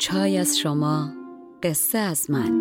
چای 0.00 0.38
از 0.38 0.58
شما 0.58 1.12
قصه 1.62 1.98
از 1.98 2.30
من. 2.30 2.52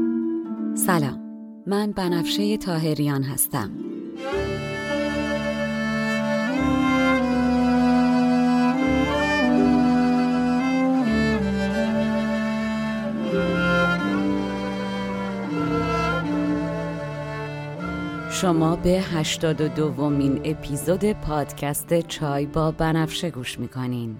سلام 0.75 1.19
من 1.67 1.91
بنفشه 1.91 2.57
تاهریان 2.57 3.23
هستم. 3.23 3.71
شما 18.31 18.75
به 18.75 18.89
82 18.89 19.67
دومین 19.67 20.41
اپیزود 20.43 21.11
پادکست 21.11 22.01
چای 22.01 22.45
با 22.45 22.71
بنفشه 22.71 23.31
گوش 23.31 23.59
می‌کنین. 23.59 24.19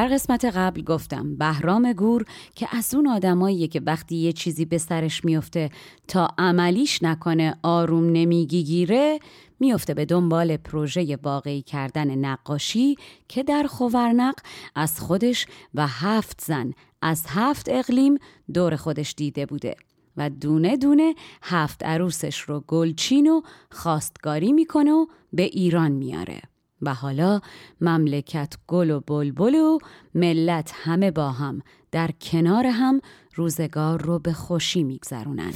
در 0.00 0.08
قسمت 0.08 0.44
قبل 0.44 0.82
گفتم 0.82 1.36
بهرام 1.36 1.92
گور 1.92 2.24
که 2.54 2.68
از 2.76 2.94
اون 2.94 3.06
آدماییه 3.06 3.68
که 3.68 3.80
وقتی 3.86 4.16
یه 4.16 4.32
چیزی 4.32 4.64
به 4.64 4.78
سرش 4.78 5.24
میفته 5.24 5.70
تا 6.08 6.28
عملیش 6.38 7.02
نکنه 7.02 7.56
آروم 7.62 8.04
نمیگیگیره 8.04 9.18
میفته 9.60 9.94
به 9.94 10.04
دنبال 10.04 10.56
پروژه 10.56 11.18
واقعی 11.22 11.62
کردن 11.62 12.18
نقاشی 12.18 12.96
که 13.28 13.42
در 13.42 13.62
خوورنق 13.62 14.34
از 14.74 15.00
خودش 15.00 15.46
و 15.74 15.86
هفت 15.86 16.40
زن 16.40 16.72
از 17.02 17.24
هفت 17.28 17.68
اقلیم 17.68 18.18
دور 18.54 18.76
خودش 18.76 19.14
دیده 19.16 19.46
بوده 19.46 19.76
و 20.16 20.30
دونه 20.30 20.76
دونه 20.76 21.14
هفت 21.42 21.84
عروسش 21.84 22.40
رو 22.40 22.60
گلچین 22.60 23.30
و 23.30 23.40
خواستگاری 23.70 24.52
می‌کنه 24.52 24.92
و 24.92 25.06
به 25.32 25.42
ایران 25.42 25.92
میاره. 25.92 26.40
و 26.82 26.94
حالا 26.94 27.40
مملکت 27.80 28.54
گل 28.66 28.90
و 28.90 29.00
بلبل 29.00 29.54
و 29.54 29.78
ملت 30.14 30.72
همه 30.74 31.10
با 31.10 31.30
هم. 31.30 31.62
در 31.92 32.10
کنار 32.20 32.66
هم 32.66 33.00
روزگار 33.34 34.02
رو 34.02 34.18
به 34.18 34.32
خوشی 34.32 34.82
میگذرونن. 34.82 35.52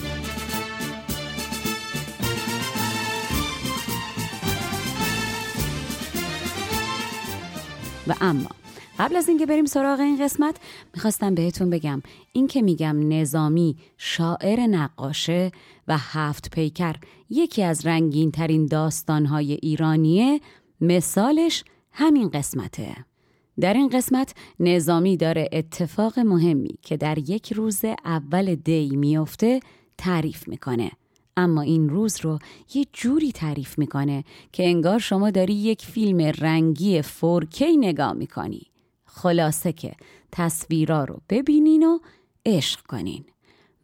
و 8.06 8.14
اما 8.20 8.48
قبل 8.98 9.16
از 9.16 9.28
اینکه 9.28 9.46
بریم 9.46 9.64
سراغ 9.64 10.00
این 10.00 10.24
قسمت 10.24 10.56
می‌خواستم 10.94 11.34
بهتون 11.34 11.70
بگم 11.70 12.02
این 12.32 12.46
که 12.46 12.62
میگم 12.62 13.08
نظامی 13.08 13.76
شاعر 13.98 14.60
نقاشه 14.60 15.52
و 15.88 15.98
هفت 15.98 16.50
پیکر 16.50 16.96
یکی 17.30 17.62
از 17.62 17.86
رنگین 17.86 18.30
ترین 18.30 18.66
داستانهای 18.66 19.52
ایرانیه 19.52 20.40
مثالش 20.86 21.64
همین 21.92 22.28
قسمته. 22.28 22.96
در 23.60 23.74
این 23.74 23.88
قسمت 23.88 24.34
نظامی 24.60 25.16
داره 25.16 25.48
اتفاق 25.52 26.18
مهمی 26.18 26.78
که 26.82 26.96
در 26.96 27.18
یک 27.18 27.52
روز 27.52 27.84
اول 28.04 28.54
دی 28.54 28.96
میافته 28.96 29.60
تعریف 29.98 30.48
می‌کنه. 30.48 30.90
اما 31.36 31.62
این 31.62 31.88
روز 31.88 32.20
رو 32.20 32.38
یه 32.74 32.86
جوری 32.92 33.32
تعریف 33.32 33.78
می‌کنه 33.78 34.24
که 34.52 34.66
انگار 34.66 34.98
شما 34.98 35.30
داری 35.30 35.54
یک 35.54 35.82
فیلم 35.86 36.20
رنگی 36.20 37.02
4K 37.02 37.62
نگاه 37.78 38.12
می‌کنی. 38.12 38.62
خلاصه 39.04 39.72
که 39.72 39.94
تصویرا 40.32 41.04
رو 41.04 41.20
ببینین 41.28 41.82
و 41.82 41.98
عشق 42.46 42.80
کنین. 42.80 43.24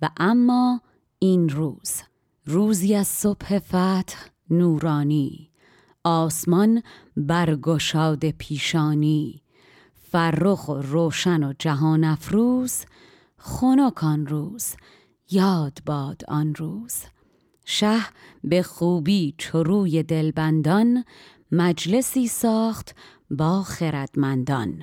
و 0.03 0.11
اما 0.17 0.81
این 1.19 1.49
روز 1.49 2.03
روزی 2.45 2.95
از 2.95 3.09
صبح 3.09 3.59
فتح 3.59 4.19
نورانی. 4.51 5.50
آسمان 6.05 6.83
برگشاد 7.17 8.31
پیشانی. 8.31 9.43
فرخ 10.13 10.69
و 10.69 10.75
روشن 10.75 11.45
و 11.45 11.53
جهان 11.59 12.05
افروز 12.05 12.85
خنک 13.39 14.05
آن 14.05 14.27
روز 14.27 14.75
یاد 15.31 15.79
باد 15.87 16.23
آن 16.29 16.55
روز. 16.55 16.95
شه 17.65 18.01
به 18.45 18.63
خوبی 18.63 19.35
چروی 19.39 20.03
دلبندان 20.03 21.05
مجلسی 21.53 22.29
ساخت 22.29 22.95
با 23.31 23.63
خردمندان. 23.63 24.83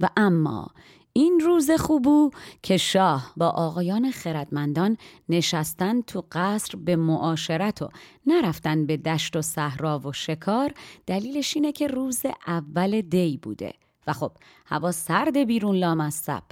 و 0.00 0.08
اما 0.16 0.70
این 1.12 1.40
روز 1.40 1.70
خوبو 1.70 2.30
که 2.62 2.76
شاه 2.76 3.32
با 3.36 3.48
آقایان 3.48 4.10
خردمندان 4.10 4.96
نشستن 5.28 6.00
تو 6.00 6.24
قصر 6.32 6.78
به 6.78 6.96
معاشرت 6.96 7.82
و 7.82 7.88
نرفتن 8.26 8.86
به 8.86 8.96
دشت 8.96 9.36
و 9.36 9.42
صحرا 9.42 9.98
و 9.98 10.12
شکار 10.12 10.74
دلیلش 11.06 11.56
اینه 11.56 11.72
که 11.72 11.86
روز 11.86 12.22
اول 12.46 13.00
دی 13.00 13.36
بوده. 13.42 13.74
و 14.08 14.12
خب 14.12 14.32
هوا 14.66 14.92
سرد 14.92 15.36
بیرون 15.36 15.76
لامصب. 15.76 16.42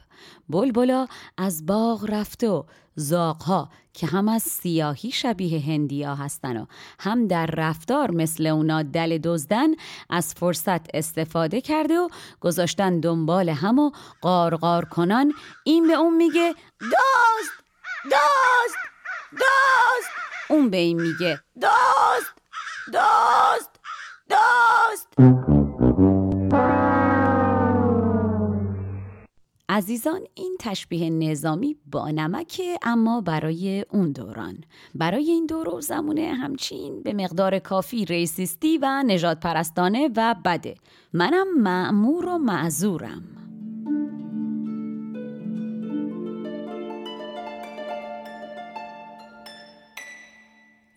بلبلا 0.48 1.06
از 1.38 1.66
باغ 1.66 2.06
رفته 2.08 2.48
و 2.48 2.62
زاغها 2.94 3.70
که 3.92 4.06
هم 4.06 4.28
از 4.28 4.42
سیاهی 4.42 5.10
شبیه 5.10 5.66
هندیا 5.66 6.14
هستن 6.14 6.56
و 6.56 6.66
هم 7.00 7.26
در 7.26 7.46
رفتار 7.46 8.10
مثل 8.10 8.46
اونا 8.46 8.82
دل 8.82 9.18
دزدن 9.18 9.68
از 10.10 10.34
فرصت 10.34 10.94
استفاده 10.94 11.60
کرده 11.60 11.98
و 11.98 12.08
گذاشتن 12.40 13.00
دنبال 13.00 13.48
هم 13.48 13.78
و 13.78 13.90
قارقار 14.20 14.84
کنان. 14.84 15.34
این 15.64 15.88
به 15.88 15.94
اون 15.94 16.16
میگه 16.16 16.54
داست 16.80 17.64
داست 18.10 18.76
داست 19.32 20.10
اون 20.50 20.70
به 20.70 20.76
این 20.76 21.00
میگه 21.00 21.40
داست 21.60 22.34
داست 22.92 23.70
داست 24.28 25.55
عزیزان 29.76 30.20
این 30.34 30.56
تشبیه 30.60 31.10
نظامی 31.10 31.76
با 31.92 32.10
نمکه 32.10 32.78
اما 32.82 33.20
برای 33.20 33.84
اون 33.90 34.12
دوران. 34.12 34.64
برای 34.94 35.30
این 35.30 35.46
دور 35.46 35.68
و 35.68 35.80
زمونه 35.80 36.32
همچین 36.34 37.02
به 37.02 37.12
مقدار 37.12 37.58
کافی 37.58 38.04
ریسیستی 38.04 38.78
و 38.78 39.02
نجات 39.06 39.40
پرستانه 39.40 40.10
و 40.16 40.34
بده. 40.44 40.74
منم 41.12 41.60
معمور 41.60 42.26
و 42.26 42.38
معذورم. 42.38 43.22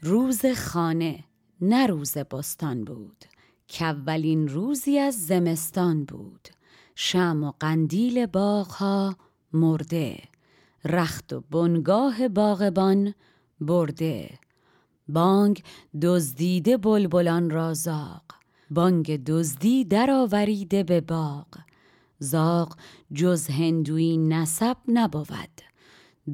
روز 0.02 0.46
خانه 0.46 1.24
نه 1.62 1.88
روز 1.88 2.18
بستان 2.18 2.84
بود. 2.84 3.26
که 3.68 3.86
اولین 3.86 4.48
روزی 4.48 5.00
از 5.00 5.28
زمستان 5.28 6.06
بود. 6.06 6.59
شم 7.02 7.44
و 7.44 7.52
قندیل 7.60 8.26
باغها 8.26 9.16
مرده. 9.54 10.20
رخت 10.86 11.34
و 11.34 11.42
بنگاه 11.52 12.28
باغبان 12.28 13.14
برده. 13.62 14.40
بانگ 15.08 15.64
دزدیده 16.02 16.78
بلبلان 16.78 17.50
را 17.50 17.74
زاغ. 17.74 18.22
بانگ 18.72 19.24
دزدی 19.24 19.86
درآوریده 19.86 20.84
به 20.84 21.02
باغ. 21.02 21.48
زاغ 22.20 22.76
جز 23.14 23.48
هندوی 23.48 24.18
نسب 24.18 24.78
نبود. 24.88 25.62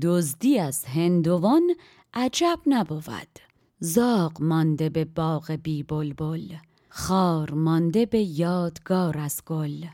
دزدی 0.01 0.59
از 0.59 0.85
هندوان 0.85 1.75
عجب 2.13 2.59
نبود. 2.65 3.39
زاغ 3.79 4.41
مانده 4.41 4.89
به 4.89 5.05
باغ 5.05 5.51
بی 5.63 5.83
بلبل. 5.83 6.55
خار 6.89 7.51
مانده 7.51 8.05
به 8.05 8.21
یادگار 8.21 9.17
از 9.17 9.41
گل. 9.45 9.85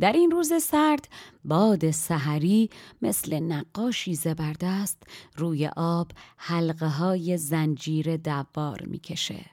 در 0.00 0.12
این 0.12 0.30
روز 0.30 0.52
سرد 0.62 1.08
باد 1.44 1.90
سحری 1.90 2.70
مثل 3.02 3.40
نقاشی 3.40 4.14
زبردست 4.14 5.02
روی 5.36 5.70
آب 5.76 6.10
حلقه 6.36 6.88
های 6.88 7.36
زنجیر 7.36 8.16
دوار 8.16 8.82
می‌کشه. 8.86 9.44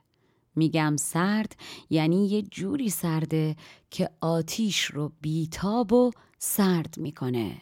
میگم 0.55 0.95
سرد 0.99 1.55
یعنی 1.89 2.27
یه 2.27 2.41
جوری 2.41 2.89
سرده 2.89 3.55
که 3.89 4.09
آتیش 4.21 4.83
رو 4.83 5.11
بیتاب 5.21 5.93
و 5.93 6.11
سرد 6.37 6.95
می‌کنه. 6.97 7.61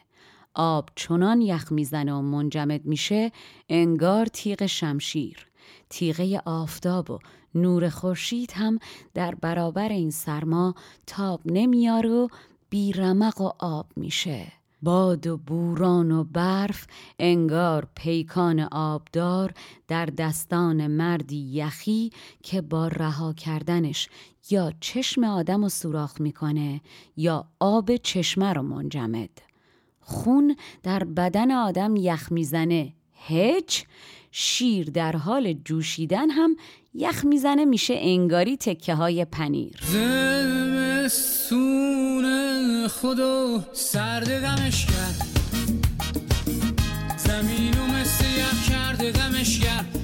آب 0.54 0.90
چنان 0.96 1.42
یخ 1.42 1.72
می‌زنه 1.72 2.14
و 2.14 2.22
منجمد 2.22 2.86
میشه 2.86 3.32
انگار 3.70 4.25
تیغ 4.25 4.66
شمشیر. 4.66 5.48
تیغه 5.90 6.42
آفتاب 6.46 7.12
و 7.12 7.20
نور 7.56 7.90
خورشید 7.90 8.52
هم 8.52 8.80
در 9.14 9.36
برابر 9.36 9.90
این 9.90 10.12
سرما 10.12 10.75
تاب 11.08 11.42
نمیاره 11.46 12.10
و 12.10 12.28
بیرمق 12.69 13.42
و 13.42 13.51
آب 13.60 13.88
میشه. 13.95 14.51
باد 14.81 15.27
و 15.27 15.38
بوران 15.38 16.12
و 16.12 16.24
برف 16.24 16.88
انگار 17.19 17.88
پیکان 17.95 18.60
آبدار 18.60 19.54
در 19.88 20.06
دستان 20.06 20.88
مردی 20.88 21.51
یخی 21.51 22.12
که 22.44 22.62
با 22.62 22.88
رها 22.88 23.33
کردنش 23.33 24.10
یا 24.50 24.74
چشم 24.80 25.24
آدم 25.24 25.63
رو 25.63 25.69
سوراخ 25.69 26.21
می‌کنه 26.21 26.81
یا 27.18 27.48
آب 27.60 27.95
چشمه 27.95 28.54
رو 28.54 28.62
منجمد. 28.62 29.30
خون 30.01 30.56
در 30.83 31.04
بدن 31.04 31.51
آدم 31.51 31.95
یخ 31.95 32.31
می‌زنه. 32.31 32.94
هج 33.27 33.83
شیر 34.31 34.89
در 34.89 35.15
حال 35.15 35.54
جوشیدن 35.54 36.30
هم 36.30 36.56
یخ 36.94 37.25
می‌زنه 37.25 37.65
میشه 37.65 37.94
انگاری 37.98 38.57
تکه 38.57 38.95
های 38.95 39.25
پنیر. 39.25 39.80
زمستون 39.81 41.38
خدا 43.01 43.60
سرد 43.74 44.42
دمش 44.42 44.86
کرد. 44.86 45.25
زمین 47.18 47.80
و 47.80 47.88
مثل 47.88 48.25
یخ 48.25 48.69
کرده 48.69 49.12
دمش 49.12 49.60
کرد. 49.60 50.00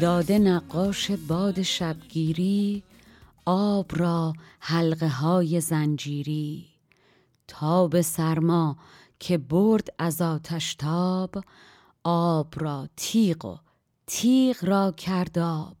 داده 0.00 0.38
نقاش 0.38 1.10
باد 1.10 1.62
شبگیری 1.62 2.82
آب 3.46 3.90
را 3.96 4.32
حلقه 4.60 5.08
های 5.08 5.60
زنجیری. 5.60 6.66
تاب 7.48 8.00
سرما 8.00 8.76
که 9.18 9.38
برد 9.38 9.88
از 9.98 10.22
آتش 10.22 10.74
تاب 10.74 11.44
آب 12.04 12.54
را 12.56 12.88
تیغ 12.96 13.44
و 13.44 13.56
تیغ 14.06 14.56
را 14.64 14.92
کرداب 14.92 15.76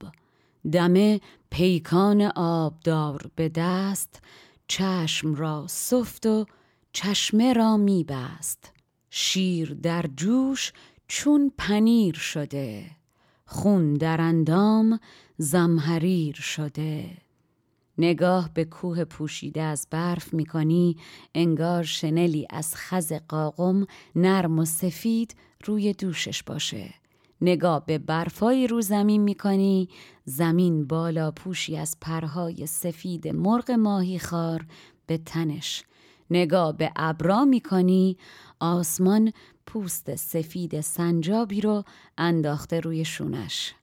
دمه 0.72 1.20
پیکان 1.50 2.22
آبدار 2.36 3.30
به 3.36 3.48
دست 3.48 4.22
چشم 4.70 5.34
را 5.34 5.66
سفت 5.68 6.26
و 6.26 6.46
چشمه 6.92 7.52
را 7.52 7.76
میبست. 7.76 8.72
شیر 9.10 9.74
در 9.74 10.04
جوش 10.16 10.72
چون 11.08 11.52
پنیر 11.58 12.14
شده. 12.14 12.90
خون 13.46 13.94
در 13.94 14.20
اندام 14.20 15.00
زمهریر 15.38 16.34
شده. 16.34 17.16
نگاه 17.98 18.50
به 18.54 18.64
کوه 18.64 19.04
پوشیده 19.04 19.62
از 19.62 19.86
برف 19.90 20.34
می‌کنی 20.34 20.96
انگار 21.34 21.82
شنلی 21.82 22.46
از 22.50 22.76
خز 22.76 23.12
قاقم 23.12 23.86
نرم 24.16 24.58
و 24.58 24.64
سفید 24.64 25.34
روی 25.64 25.92
دوشش 25.92 26.42
باشه. 26.42 26.94
نگاه 27.42 27.86
به 27.86 27.98
برفایی 27.98 28.66
رو 28.66 28.80
زمین 28.80 29.22
می‌کنی 29.22 29.88
زمین 30.24 30.86
بالا 30.86 31.30
پوشی 31.30 31.76
از 31.76 31.96
پرهای 32.00 32.66
سفید 32.66 33.28
مرغ 33.28 33.70
ماهی 33.70 34.18
خار 34.18 34.66
به 35.06 35.18
تنش. 35.18 35.84
نگاه 36.30 36.76
به 36.76 36.92
ابرا 36.96 37.44
می‌کنی 37.44 38.16
آسمان 38.60 39.32
پوست 39.66 40.16
سفید 40.16 40.80
سنجابی 40.80 41.60
رو 41.60 41.84
انداخته 42.18 42.80
روی 42.80 43.04
شونش. 43.04 43.74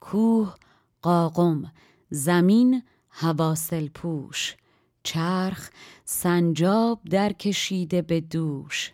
کوه 0.00 0.54
قاقم 1.02 1.72
زمین 2.10 2.82
هواسل 3.10 3.88
پوش. 3.88 4.56
چرخ 5.02 5.70
سنجاب 6.04 7.00
در 7.10 7.32
کشیده 7.32 8.02
به 8.02 8.20
دوش. 8.20 8.92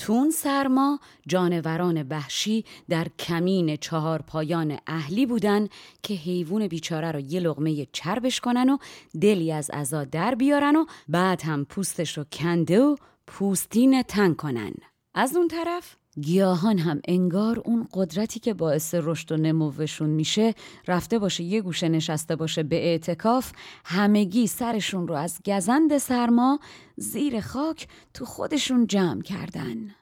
تون 0.00 0.30
سرما 0.30 1.00
جانوران 1.26 2.02
وحشی 2.02 2.64
در 2.88 3.06
کمین 3.18 3.76
چهار 3.76 4.22
پایان 4.22 4.78
اهلی 4.86 5.26
بودن 5.26 5.68
که 6.02 6.14
حیوان 6.14 6.68
بیچاره 6.68 7.12
رو 7.12 7.20
یه 7.20 7.40
لغمه 7.40 7.86
چربش 7.92 8.40
کنن 8.40 8.68
و 8.70 8.78
دلی 9.20 9.52
از 9.52 9.70
عزا 9.70 10.04
در 10.04 10.34
بیارن 10.34 10.76
و 10.76 10.84
بعد 11.08 11.42
هم 11.42 11.64
پوستش 11.64 12.18
رو 12.18 12.24
کنده 12.32 12.80
و 12.80 12.96
پوستین 13.26 14.02
تن 14.02 14.34
کنن. 14.34 14.72
از 15.14 15.36
اون 15.36 15.48
طرف 15.48 15.96
گیاهان 16.20 16.78
هم 16.78 17.00
انگار 17.08 17.62
اون 17.64 17.88
قدرتی 17.92 18.40
که 18.40 18.54
باعث 18.54 18.94
رشد 18.94 19.32
و 19.32 19.36
نموشون 19.36 20.10
میشه 20.10 20.54
رفته 20.88 21.18
باشه 21.18 21.44
یه 21.44 21.60
گوشه 21.60 21.88
نشسته 21.88 22.36
باشه 22.36 22.62
به 22.62 22.76
اعتکاف 22.76 23.52
همگی 23.84 24.46
سرشون 24.46 25.08
رو 25.08 25.14
از 25.14 25.38
گزند 25.46 25.98
سرما 25.98 26.60
زیر 26.96 27.40
خاک 27.40 27.88
تو 28.14 28.24
خودشون 28.24 28.86
جمع 28.86 29.22
کردن. 29.22 29.94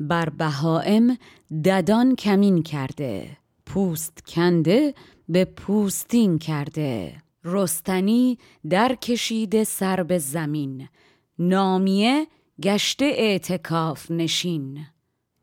بر 0.00 0.28
بهائم 0.28 1.18
ددان 1.64 2.16
کمین 2.16 2.62
کرده 2.62 3.36
پوست 3.66 4.26
کنده 4.26 4.94
به 5.28 5.44
پوستین 5.44 6.38
کرده. 6.38 7.22
رستنی 7.44 8.38
در 8.70 8.94
کشیده 8.94 9.64
سر 9.64 10.02
به 10.02 10.18
زمین 10.18 10.88
نامیه 11.38 12.26
گشته 12.62 13.04
اعتکاف 13.04 14.10
نشین. 14.10 14.86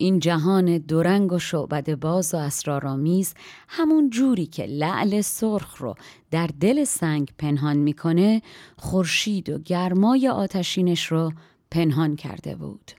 این 0.02 0.20
جهان 0.20 0.78
دورنگ 0.78 1.34
و 1.34 1.40
شعبد 1.40 1.96
باز 1.96 2.34
و 2.34 2.38
اسرارآمیز 2.38 3.34
همون 3.68 4.10
جوری 4.10 4.46
که 4.46 4.66
لعل 4.66 5.22
سرخ 5.22 5.78
رو 5.78 5.96
در 6.32 6.50
دل 6.60 6.84
سنگ 6.84 7.30
پنهان 7.38 7.78
می‌کنه 7.78 8.42
خورشید 8.78 9.50
و 9.50 9.60
گرمای 9.60 10.28
آتشینش 10.28 11.06
رو 11.06 11.34
پنهان 11.72 12.16
کرده 12.16 12.56
بود. 12.56 12.92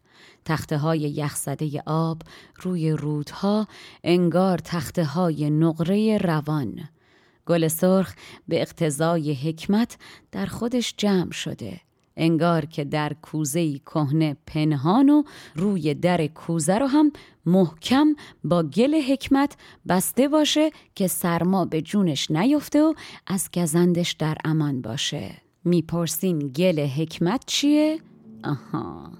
تخته 0.45 0.79
های 0.79 0.99
یخزده 0.99 1.83
آب 1.87 2.23
روی 2.63 2.91
رودها 2.91 3.67
انگار 4.05 4.59
تخته 4.59 5.05
های 5.05 5.51
نقره 5.51 6.19
روان. 6.19 6.89
گل 7.47 7.69
سرخ 7.69 8.15
به 8.49 8.63
اقتضای 8.63 9.35
حکمت 9.35 9.99
در 10.33 10.47
خودش 10.47 10.95
جمع 10.97 11.33
شده. 11.33 11.81
انگار 12.17 12.65
که 12.65 12.85
در 12.85 13.13
کوزه 13.23 13.79
کهنه 13.79 14.37
پنهان 14.47 15.09
و 15.09 15.23
روی 15.55 15.95
در 15.95 16.27
کوزه 16.27 16.79
رو 16.79 16.87
هم 16.87 17.13
محکم 17.47 18.17
با 18.45 18.63
گل 18.63 18.95
حکمت 18.95 19.57
بسته 19.89 20.29
باشه 20.29 20.71
که 20.95 21.07
سرما 21.07 21.65
به 21.65 21.83
جونش 21.83 22.31
نیفته 22.31 22.83
و 22.83 22.95
از 23.27 23.49
گزندش 23.55 24.13
در 24.13 24.37
امان 24.45 24.83
باشه 24.83 25.31
می‌پرسین 25.65 26.39
گل 26.39 26.81
حکمت 26.81 27.45
چیه؟ 27.47 27.99
آها 28.45 29.11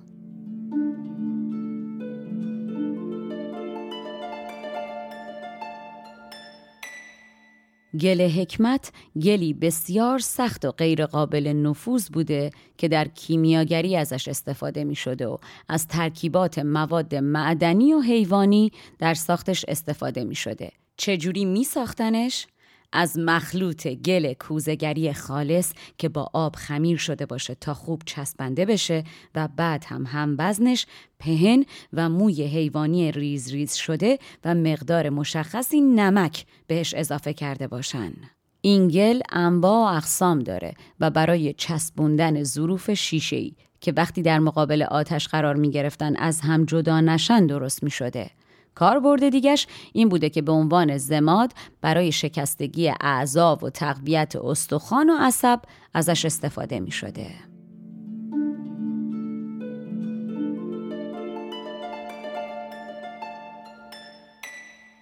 گل 8.01 8.21
حکمت 8.21 8.93
گلی 9.23 9.53
بسیار 9.53 10.19
سخت 10.19 10.65
و 10.65 10.71
غیرقابل 10.71 11.47
نفوذ 11.47 12.09
بوده 12.09 12.51
که 12.79 12.89
در 12.89 13.09
کیمیاگری 13.09 13.97
ازش 13.97 14.29
استفاده 14.29 14.85
می 14.85 14.95
شده 14.95 15.27
و 15.27 15.37
از 15.69 15.89
ترکیبات 15.89 16.59
مواد 16.59 17.15
معدنی 17.15 17.95
و 17.95 18.01
حیوانی 18.01 18.73
در 18.99 19.15
ساختش 19.15 19.65
استفاده 19.69 20.25
می 20.25 20.35
شده. 20.35 20.73
چجوری 20.97 21.45
می 21.45 21.65
ساختنش؟ 21.65 22.47
از 22.93 23.19
مخلوط 23.19 23.87
گل 23.87 24.33
کوزگری 24.33 25.13
خالص 25.13 25.73
که 25.99 26.09
با 26.09 26.31
آب 26.33 26.57
خمیر 26.57 26.97
شده 26.97 27.27
باشه 27.27 27.55
تا 27.55 27.75
خوب 27.75 28.03
چسبنده 28.07 28.65
بشه 28.65 29.05
و 29.35 29.49
بعد 29.57 29.85
هم 29.89 30.07
هم 30.07 30.37
وزنش 30.39 30.87
پهن 31.19 31.65
و 31.93 32.09
موی 32.09 32.43
حیوانی 32.43 33.13
ریز 33.13 33.53
ریز 33.53 33.75
شده 33.75 34.19
و 34.45 34.55
مقدار 34.55 35.11
مشخصی 35.11 35.81
نمک 35.81 36.47
بهش 36.67 36.95
اضافه 36.95 37.33
کرده 37.33 37.67
باشن. 37.67 38.13
این 38.61 38.89
گل 38.89 39.21
انواع 39.33 39.93
و 39.93 39.97
اقسام 39.97 40.39
داره 40.39 40.75
و 41.01 41.11
برای 41.11 41.53
چسبوندن 41.53 42.43
ظروف 42.43 42.91
شیشه‌ای 42.91 43.55
که 43.81 43.93
وقتی 43.97 44.23
در 44.23 44.39
مقابل 44.39 44.83
آتش 44.83 45.29
قرار 45.29 45.57
می 45.57 45.71
گرفتن 45.71 46.17
از 46.17 46.41
هم 46.41 46.65
جدا 46.65 47.01
نشن 47.01 47.47
درست 47.47 47.83
می 47.83 47.91
شده. 47.91 48.31
کاربرد 48.75 49.29
دیگش 49.29 49.67
این 49.93 50.09
بوده 50.09 50.31
که 50.31 50.43
به 50.43 50.53
عنوان 50.53 50.99
زماد 50.99 51.53
برای 51.81 52.13
شکستگی 52.13 52.93
اعضا 53.01 53.59
و 53.63 53.71
تقویت 53.71 54.37
استخوان 54.37 55.11
و 55.11 55.17
عصب 55.21 55.61
ازش 55.95 56.25
استفاده 56.25 56.81
می 56.81 56.91
شده. 56.91 57.27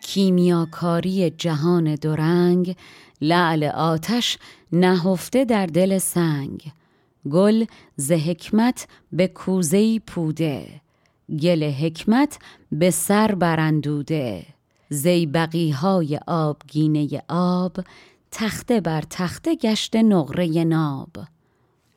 کیمیاکاری 0.00 1.30
جهان 1.30 1.94
دورنگ 1.94 2.76
لعل 3.20 3.64
آتش 3.64 4.38
نهفته 4.72 5.44
در 5.44 5.66
دل 5.66 5.98
سنگ 5.98 6.72
گل 7.30 7.64
ز 7.96 8.12
حکمت 8.12 8.88
به 9.12 9.28
کوزهی 9.28 9.98
پوده 9.98 10.80
گل 11.36 11.70
حکمت 11.70 12.38
به 12.72 12.90
سر 12.90 13.34
برندوده 13.34 14.46
زیبقی 14.88 15.70
های 15.70 16.20
آبگینه 16.26 17.22
آب 17.28 17.76
تخته 18.30 18.80
بر 18.80 19.02
تخته 19.10 19.54
گشته 19.54 20.02
نقره 20.02 20.64
ناب. 20.64 21.08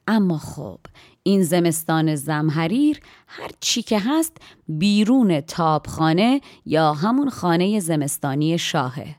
اما 0.07 0.37
خب 0.37 0.79
این 1.23 1.43
زمستان 1.43 2.15
زمحریر 2.15 2.99
هر 3.27 3.49
چی 3.59 3.81
که 3.81 3.99
هست 3.99 4.37
بیرون 4.67 5.41
تابخانه 5.41 6.41
یا 6.65 6.93
همون 6.93 7.29
خانه 7.29 7.79
زمستانی 7.79 8.57
شاهه. 8.57 9.15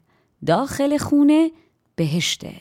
داخل 0.46 0.98
خونه 0.98 1.50
بهشته. 1.96 2.54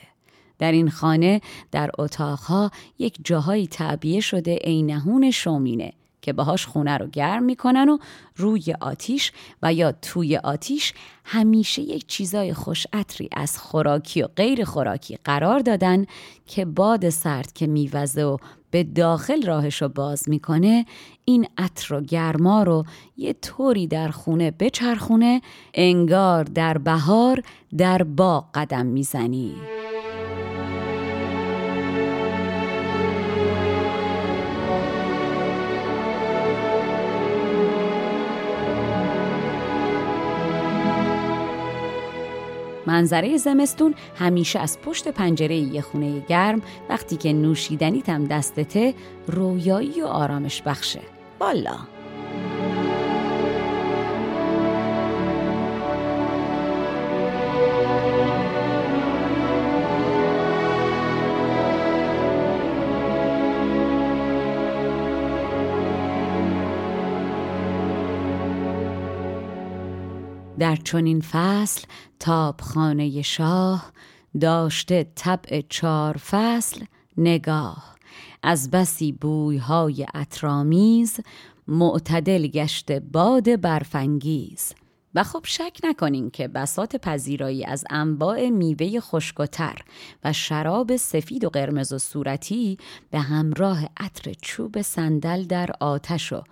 در 0.59 0.71
این 0.71 0.89
خانه 0.89 1.41
در 1.71 1.91
اتاقها 1.99 2.71
یک 2.99 3.17
جاهایی 3.23 3.67
تعبیه 3.67 4.19
شده 4.19 4.55
عینهون 4.55 5.31
شومینه. 5.31 5.93
که 6.23 6.33
باهاش 6.33 6.65
خونه 6.65 6.97
رو 6.97 7.07
گرم 7.07 7.43
می‌کنن 7.43 7.89
و 7.89 7.97
روی 8.35 8.73
آتیش 8.81 9.31
و 9.61 9.73
یا 9.73 9.91
توی 9.91 10.37
آتیش 10.37 10.93
همیشه 11.25 11.81
یک 11.81 12.07
چیزای 12.07 12.53
خوش 12.53 12.87
عطری 12.93 13.29
از 13.31 13.57
خوراکی 13.57 14.21
و 14.21 14.27
غیر 14.27 14.65
خوراکی 14.65 15.17
قرار 15.23 15.59
دادن 15.59 16.05
که 16.47 16.65
باد 16.65 17.09
سرد 17.09 17.53
که 17.53 17.67
میوزه 17.67 18.23
و 18.23 18.37
به 18.71 18.83
داخل 18.83 19.45
راهش 19.45 19.81
رو 19.81 19.89
باز 19.89 20.29
می‌کنه 20.29 20.85
این 21.25 21.47
عطر 21.57 21.93
و 21.93 22.01
گرما 22.01 22.63
رو 22.63 22.83
یه 23.17 23.33
طوری 23.33 23.87
در 23.87 24.09
خونه 24.09 24.51
بچرخونه 24.51 25.41
انگار 25.73 26.43
در 26.43 26.77
بهار 26.77 27.43
در 27.77 28.03
باغ 28.03 28.45
قدم 28.53 28.85
می‌زنی. 28.85 29.55
منظره 42.93 43.37
زمستون 43.37 43.95
همیشه 44.19 44.59
از 44.59 44.81
پشت 44.81 45.07
پنجره 45.07 45.55
یه 45.55 45.81
خونه 45.81 46.19
گرم 46.19 46.61
وقتی 46.89 47.15
که 47.17 47.33
نوشیدنیت 47.33 48.09
هم 48.09 48.25
دستته 48.25 48.93
رویایی 49.27 50.01
و 50.01 50.05
آرامش 50.05 50.61
بخشه. 50.61 51.01
بالا 51.39 51.92
در 70.59 70.75
چنین 70.75 71.21
فصل 71.21 71.87
تابخانه 72.19 73.21
شاه 73.21 73.91
داشته 74.41 75.11
طبع 75.15 75.61
چار 75.69 76.17
فصل 76.17 76.85
نگاه. 77.17 77.95
از 78.43 78.71
بسی 78.71 79.11
بویهای 79.11 80.05
اطرامیز 80.13 81.19
معتدل 81.67 82.47
گشته 82.47 82.99
باد 82.99 83.61
برفنگیز 83.61 84.73
و 85.15 85.23
خب 85.23 85.41
شک 85.45 85.77
نکنین 85.83 86.29
که 86.29 86.47
بسات 86.47 86.95
پذیرایی 86.95 87.65
از 87.65 87.85
انواع 87.89 88.49
میوه 88.49 88.99
خشک 88.99 89.39
و 89.39 89.45
و 90.23 90.33
شراب 90.33 90.95
سفید 90.95 91.45
و 91.45 91.49
قرمز 91.49 91.93
و 91.93 91.97
صورتی 91.97 92.77
به 93.11 93.19
همراه 93.19 93.85
عطر 93.97 94.33
چوب 94.41 94.81
صندل 94.81 95.43
در 95.43 95.69
آتش 95.79 96.33
و 96.33 96.43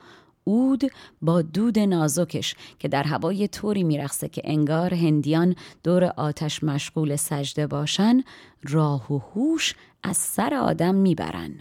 اود 0.44 0.92
با 1.22 1.42
دود 1.42 1.80
نازکش 1.80 2.56
که 2.80 2.88
در 2.88 3.04
هوای 3.04 3.48
طوری 3.48 3.84
میرخصه 3.84 4.30
که 4.30 4.42
انگار 4.46 4.94
هندیان 4.94 5.56
دور 5.84 6.04
آتش 6.04 6.64
مشغول 6.64 7.16
سجده 7.16 7.68
باشن 7.68 8.24
راه 8.64 9.14
و 9.14 9.18
هوش 9.18 9.76
از 10.04 10.18
سر 10.18 10.54
آدم 10.54 10.96
می‌برن. 10.96 11.52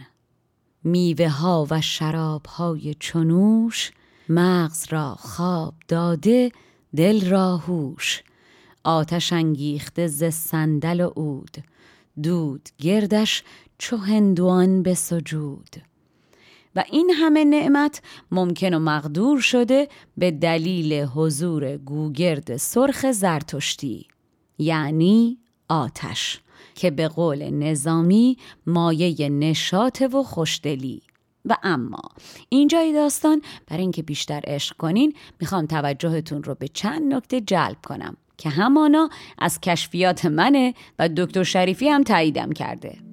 میوه 0.83 1.29
ها 1.29 1.67
و 1.69 1.81
شراب 1.81 2.45
های 2.45 2.95
چنوش 2.99 3.91
مغز 4.29 4.85
را 4.89 5.15
خواب 5.15 5.73
داده 5.87 6.51
دل 6.95 7.29
را 7.29 7.57
هوش. 7.57 8.23
آتش 8.83 9.33
انگیخته 9.33 10.07
ز 10.07 10.23
صندل 10.23 10.99
و 10.99 11.07
عود. 11.07 11.57
دود 12.23 12.69
گردش 12.77 13.43
چو 13.77 13.97
هندوان 13.97 14.83
به 14.83 14.93
سجود. 14.93 15.90
و 16.75 16.83
این 16.91 17.09
همه 17.09 17.45
نعمت 17.45 18.01
ممکن 18.31 18.73
و 18.73 18.79
مقدور 18.79 19.39
شده 19.39 19.87
به 20.17 20.31
دلیل 20.31 20.93
حضور 20.93 21.77
گوگرد 21.77 22.57
سرخ 22.57 23.11
زرتشتی 23.11 24.07
یعنی 24.57 25.37
آتش 25.69 26.39
که 26.75 26.91
به 26.91 27.07
قول 27.07 27.49
نظامی 27.49 28.37
مایه 28.67 29.29
نشاط 29.29 30.03
و 30.13 30.23
خوشدلی. 30.23 31.01
و 31.45 31.57
اما 31.63 32.01
اینجای 32.49 32.93
داستان 32.93 33.41
برای 33.67 33.81
اینکه 33.81 34.03
بیشتر 34.03 34.41
عشق 34.47 34.77
کنین 34.77 35.13
می‌خوام 35.39 35.65
توجهتون 35.65 36.43
رو 36.43 36.55
به 36.55 36.67
چند 36.67 37.13
نکته 37.13 37.41
جلب 37.41 37.77
کنم 37.87 38.17
که 38.37 38.49
همانا 38.49 39.09
از 39.37 39.59
کشفیات 39.59 40.25
منه 40.25 40.73
و 40.99 41.09
دکتر 41.17 41.43
شریفی 41.43 41.89
هم 41.89 42.03
تاییدم 42.03 42.51
کرده. 42.51 43.10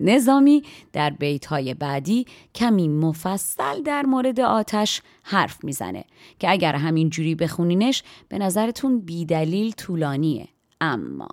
نظامی 0.00 0.62
در 0.92 1.10
بیتهای 1.10 1.74
بعدی 1.74 2.26
کمی 2.54 2.88
مفصل 2.88 3.82
در 3.82 4.02
مورد 4.02 4.40
آتش 4.40 5.02
حرف 5.22 5.64
می‌زنه 5.64 6.04
که 6.38 6.50
اگر 6.50 6.74
همین 6.74 7.10
جوری 7.10 7.34
بخونینش 7.34 8.02
به 8.28 8.38
نظرتون 8.38 9.00
بیدلیل 9.00 9.72
طولانیه. 9.72 10.48
اما 10.80 11.28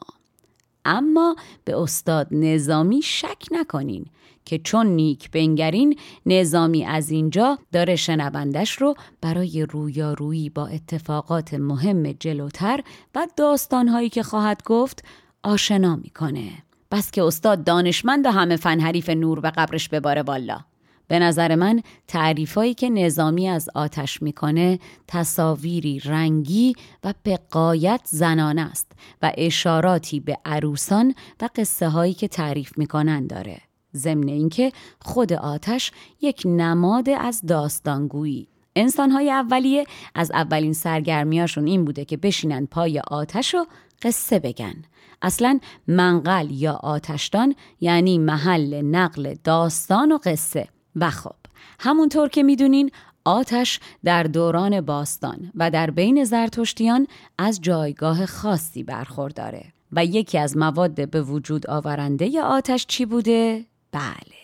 اما 0.85 1.35
به 1.65 1.81
استاد 1.81 2.27
نظامی 2.31 3.01
شک 3.01 3.43
نکنین 3.51 4.05
که 4.45 4.57
چون 4.57 4.87
نیک 4.87 5.31
بنگرین 5.31 5.99
نظامی 6.25 6.85
از 6.85 7.09
اینجا 7.09 7.59
داره 7.71 7.95
شنوندش 7.95 8.71
رو 8.71 8.95
برای 9.21 9.65
رویارویی 9.69 10.49
با 10.49 10.67
اتفاقات 10.67 11.53
مهم 11.53 12.11
جلوتر 12.11 12.83
و 13.15 13.27
داستانهایی 13.37 14.09
که 14.09 14.23
خواهد 14.23 14.63
گفت 14.63 15.05
آشنا 15.43 15.95
می‌کنه. 15.95 16.51
بس 16.93 17.11
که 17.11 17.23
استاد 17.23 17.63
دانشمند 17.63 18.25
همه 18.25 18.55
فن 18.55 18.79
حریف 18.79 19.09
نور 19.09 19.39
به 19.39 19.51
قبرش 19.51 19.89
بباره 19.89 20.21
والا. 20.21 20.59
به 21.07 21.19
نظر 21.19 21.55
من 21.55 21.81
تعریفایی 22.07 22.73
که 22.73 22.89
نظامی 22.89 23.49
از 23.49 23.69
آتش 23.75 24.21
می‌کنه 24.21 24.79
تصاویری 25.07 25.99
رنگی 25.99 26.75
و 27.03 27.13
به 27.23 27.39
قایت 27.51 28.01
زنانه 28.05 28.61
است 28.61 28.91
و 29.21 29.31
اشاراتی 29.37 30.19
به 30.19 30.37
عروسان 30.45 31.15
و 31.41 31.49
قصه 31.55 31.89
هایی 31.89 32.13
که 32.13 32.27
تعریف 32.27 32.77
می‌کنن 32.77 33.27
داره. 33.27 33.57
ضمن 33.95 34.27
اینکه 34.27 34.71
خود 35.01 35.33
آتش 35.33 35.91
یک 36.21 36.41
نماد 36.45 37.09
از 37.09 37.41
داستانگویی. 37.41 38.47
انسانهای 38.75 39.31
اولیه 39.31 39.85
از 40.15 40.31
اولین 40.31 40.73
سرگرمیاشون 40.73 41.67
این 41.67 41.85
بوده 41.85 42.05
که 42.05 42.17
بشینن 42.17 42.65
پای 42.65 42.99
آتش 42.99 43.55
و 43.55 43.65
قصه 44.01 44.39
بگن. 44.39 44.75
اصلا 45.23 45.59
منقل 45.87 46.51
یا 46.51 46.73
آتشدان 46.73 47.55
یعنی 47.81 48.17
محل 48.17 48.81
نقل 48.81 49.35
داستان 49.43 50.11
و 50.11 50.17
قصه. 50.23 50.67
و 50.95 51.09
خب 51.09 51.35
همونطور 51.79 52.29
که 52.29 52.43
می‌دونین 52.43 52.91
آتش 53.25 53.79
در 54.03 54.23
دوران 54.23 54.81
باستان 54.81 55.51
و 55.55 55.71
در 55.71 55.91
بین 55.91 56.23
زرتشتیان 56.23 57.07
از 57.37 57.61
جایگاه 57.61 58.25
خاصی 58.25 58.83
برخورداره. 58.83 59.63
و 59.91 60.05
یکی 60.05 60.37
از 60.37 60.57
مواد 60.57 61.09
به 61.09 61.21
وجود 61.21 61.67
آورنده 61.67 62.41
آتش 62.41 62.85
چی 62.85 63.05
بوده؟ 63.05 63.65
بله 63.91 64.43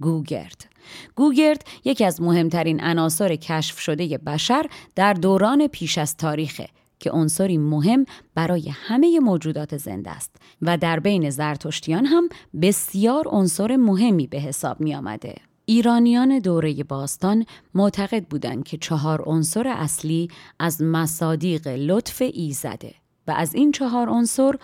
گوگرد. 0.00 0.66
گوگرد 1.14 1.64
یکی 1.84 2.04
از 2.04 2.22
مهمترین 2.22 2.80
عناصر 2.80 3.36
کشف 3.36 3.78
شده 3.78 4.18
بشر 4.18 4.66
در 4.94 5.12
دوران 5.12 5.66
پیش 5.66 5.98
از 5.98 6.16
تاریخه. 6.16 6.68
که 6.98 7.10
عنصری 7.10 7.58
مهم 7.58 8.04
برای 8.34 8.68
همه 8.68 9.20
موجودات 9.20 9.76
زنده 9.76 10.10
است 10.10 10.36
و 10.62 10.78
در 10.78 11.00
بین 11.00 11.30
زرتشتیان 11.30 12.04
هم 12.04 12.28
بسیار 12.62 13.28
عنصر 13.28 13.76
مهمی 13.76 14.26
به 14.26 14.38
حساب 14.38 14.80
می 14.80 14.94
آمده. 14.94 15.34
ایرانیان 15.64 16.38
دوره 16.38 16.84
باستان 16.84 17.46
معتقد 17.74 18.24
بودند 18.24 18.64
که 18.64 18.76
چهار 18.76 19.22
عنصر 19.22 19.68
اصلی 19.68 20.28
از 20.58 20.82
مصادیق 20.82 21.68
لطف 21.68 22.22
ایزده 22.34 22.94
و 23.26 23.30
از 23.30 23.54
این 23.54 23.72
چهار 23.72 24.08
عنصر 24.08 24.54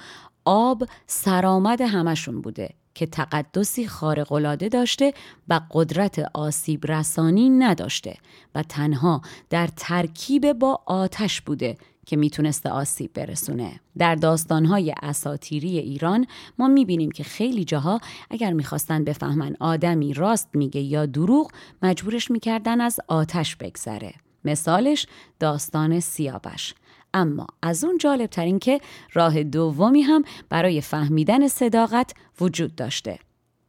آب 0.45 0.85
سرآمد 1.07 1.81
همشون 1.81 2.41
بوده 2.41 2.71
که 2.95 3.07
تقدسی 3.07 3.87
خارق‌العاده 3.87 4.69
داشته 4.69 5.15
و 5.49 5.61
قدرت 5.71 6.19
آسیب 6.35 6.87
رسانی 6.87 7.51
نداشته 7.51 8.17
و 8.55 8.62
تنها 8.62 9.23
در 9.51 9.69
ترکیب 9.77 10.53
با 10.53 10.83
آتش 10.87 11.41
بوده 11.41 11.77
که 12.06 12.16
می‌تونسته 12.16 12.71
آسیب 12.71 13.12
برسونه. 13.12 13.80
در 13.99 14.14
داستانهای 14.14 14.94
اساتیری 15.02 15.78
ایران 15.78 16.26
ما 16.59 16.68
می‌بینیم 16.68 17.11
که 17.11 17.25
خیلی 17.25 17.64
جاها 17.64 18.00
اگر 18.30 18.52
می‌خواستن 18.52 19.04
بفهمن 19.04 19.56
آدمی 19.61 20.14
راست 20.14 20.49
میگه 20.54 20.80
یا 20.80 21.06
دروغ 21.06 21.50
مجبورش 21.82 22.30
می‌کردن 22.30 22.80
از 22.80 23.00
آتش 23.09 23.56
بگذره. 23.56 24.14
مثالش 24.44 25.06
داستان 25.40 26.00
سیابش. 26.00 26.75
اما 27.14 27.47
از 27.62 27.85
اون 27.85 27.99
جالب 27.99 28.26
ترین 28.26 28.59
که 28.59 28.80
راه 29.12 29.42
دومی 29.42 30.02
هم 30.02 30.23
برای 30.49 30.80
فهمیدن 30.80 31.49
صداقت 31.49 32.14
وجود 32.40 32.75
داشته. 32.76 33.18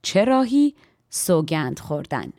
چه 0.01 0.25
راهی؟ 0.25 0.75
سوگند 1.09 1.79
خوردن. 1.79 2.33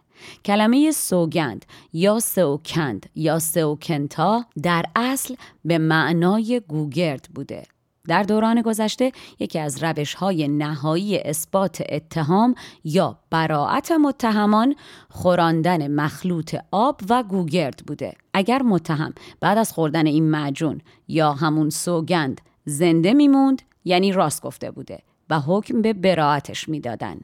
کلمه 0.44 0.90
سوگند 0.90 1.64
یا 1.92 2.20
سوکند 2.20 3.06
یا 3.14 3.38
سوکنتا 3.38 4.44
در 4.62 4.84
اصل 4.96 5.34
به 5.64 5.78
معنای 5.78 6.62
گوگرد 6.68 7.28
بوده. 7.34 7.62
در 8.08 8.22
دوران 8.22 8.62
گذشته 8.62 9.12
یکی 9.38 9.58
از 9.58 9.82
روش 9.82 10.14
های 10.14 10.48
نهایی 10.48 11.18
اثبات 11.18 11.82
اتهام 11.88 12.54
یا 12.84 13.18
براعت 13.30 13.92
متهمان 13.92 14.74
خوراندن 15.10 15.90
مخلوط 15.90 16.56
آب 16.70 17.00
و 17.08 17.22
گوگرد 17.22 17.82
بوده. 17.86 18.12
اگر 18.34 18.62
متهم 18.62 19.14
بعد 19.40 19.58
از 19.58 19.72
خوردن 19.72 20.06
این 20.06 20.30
معجون 20.30 20.80
یا 21.08 21.32
همون 21.32 21.70
سوگند 21.70 22.40
زنده 22.64 23.14
میموند 23.14 23.62
یعنی 23.84 24.12
راست 24.12 24.42
گفته 24.42 24.70
بوده 24.70 24.98
و 25.30 25.40
حکم 25.40 25.82
به 25.82 25.92
براعتش 25.92 26.68
می‌دادن. 26.68 27.20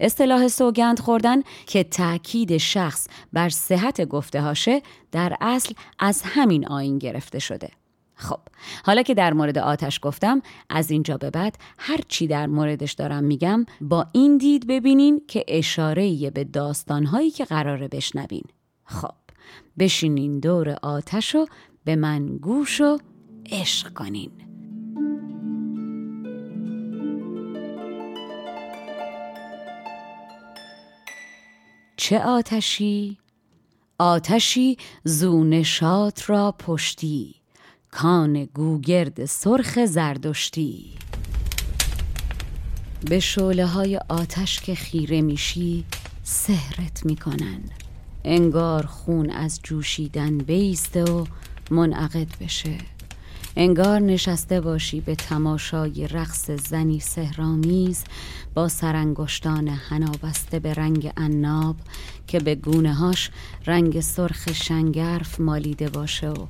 اصطلاح 0.00 0.48
سوگند 0.48 1.00
خوردن 1.00 1.42
که 1.66 1.84
تاکید 1.84 2.56
شخص 2.56 3.08
بر 3.32 3.48
صحت 3.48 4.04
گفته 4.04 4.40
هاشه 4.40 4.82
در 5.12 5.36
اصل 5.40 5.74
از 5.98 6.22
همین 6.24 6.68
آین 6.68 6.98
گرفته 6.98 7.38
شده. 7.38 7.70
خب 8.14 8.40
حالا 8.84 9.02
که 9.02 9.14
در 9.14 9.32
مورد 9.32 9.58
آتش 9.58 10.00
گفتم 10.02 10.42
از 10.70 10.90
اینجا 10.90 11.16
به 11.16 11.30
بعد 11.30 11.58
هر 11.78 12.00
چی 12.08 12.26
در 12.26 12.46
موردش 12.46 12.92
دارم 12.92 13.24
میگم 13.24 13.66
با 13.80 14.06
این 14.12 14.38
دید 14.38 14.66
ببینین 14.66 15.22
که 15.28 15.44
اشاره 15.48 16.30
به 16.30 16.44
داستانهایی 16.44 17.30
که 17.30 17.44
قراره 17.44 17.88
بشنوین 17.88 18.44
خب 18.84 19.14
بشینین 19.78 20.40
دور 20.40 20.76
آتش 20.82 21.34
و 21.34 21.46
به 21.84 21.96
من 21.96 22.26
گوش 22.26 22.80
و 22.80 22.98
عشق 23.50 23.92
کنین 23.92 24.47
چه 32.08 32.18
آتشی؟ 32.18 33.18
آتشی 33.98 34.76
زونشات 35.04 36.30
را 36.30 36.54
پشتی 36.58 37.34
کان 37.90 38.44
گوگرد 38.44 39.24
سرخ 39.24 39.84
زردشتی. 39.84 40.94
به 43.10 43.20
شعله 43.20 43.66
های 43.66 43.96
آتش 44.08 44.60
که 44.60 44.74
خیره 44.74 45.22
میشی 45.22 45.84
سهرت 46.22 47.06
می‌کنن. 47.06 47.60
انگار 48.24 48.86
خون 48.86 49.30
از 49.30 49.60
جوشیدن 49.62 50.38
بیسته 50.38 51.04
و 51.04 51.24
منعقد 51.70 52.28
بشه. 52.40 52.78
انگار 53.60 54.00
نشسته 54.00 54.60
باشی 54.60 55.00
به 55.00 55.14
تماشای 55.14 56.08
رقص 56.08 56.50
زنی 56.50 57.00
سهرامیز 57.00 58.04
با 58.54 58.68
سرانگشتان 58.68 59.68
حنا 59.68 60.12
بسته 60.22 60.58
به 60.58 60.74
رنگ 60.74 61.12
عناب 61.16 61.76
که 62.26 62.40
به 62.40 62.54
گونه 62.54 62.94
هاش 62.94 63.30
رنگ 63.66 64.00
سرخ 64.00 64.52
شنگرف 64.52 65.40
مالیده 65.40 65.88
باشه 65.90 66.28
و 66.28 66.46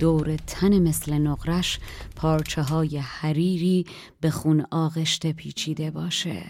دور 0.00 0.36
تن 0.36 0.78
مثل 0.78 1.12
نقرش 1.18 1.78
پارچه 2.16 2.62
های 2.62 2.98
حریری 2.98 3.86
به 4.20 4.30
خون 4.30 4.66
آغشته 4.70 5.32
پیچیده 5.32 5.90
باشه. 5.90 6.42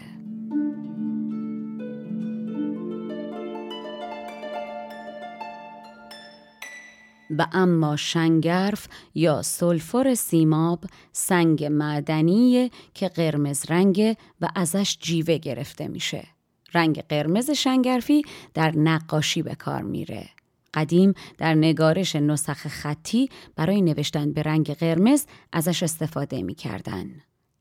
و 7.39 7.47
اما 7.53 7.97
شنگرف 7.97 8.89
یا 9.15 9.43
سلفور 9.43 10.15
سیماب 10.15 10.85
سنگ 11.13 11.65
معدنی 11.65 12.71
که 12.95 13.09
قرمز 13.09 13.65
رنگ 13.69 14.17
و 14.41 14.49
ازش 14.55 14.99
جیوه 15.01 15.39
گرفته 15.39 15.89
میشه. 15.89 16.27
رنگ 16.75 17.03
قرمز 17.09 17.51
شنگرفی 17.51 18.23
در 18.55 18.77
نقاشی 18.77 19.43
به 19.43 19.55
کار 19.55 19.83
میره. 19.83 20.29
قدیم 20.75 21.15
در 21.39 21.55
نگارش 21.55 22.17
نسخ 22.17 22.67
خطی 22.67 23.29
برای 23.57 23.83
نوشتن 23.83 24.33
به 24.33 24.43
رنگ 24.43 24.75
قرمز 24.75 25.27
ازش 25.53 25.83
استفاده 25.83 26.43
می‌کردن. 26.43 27.11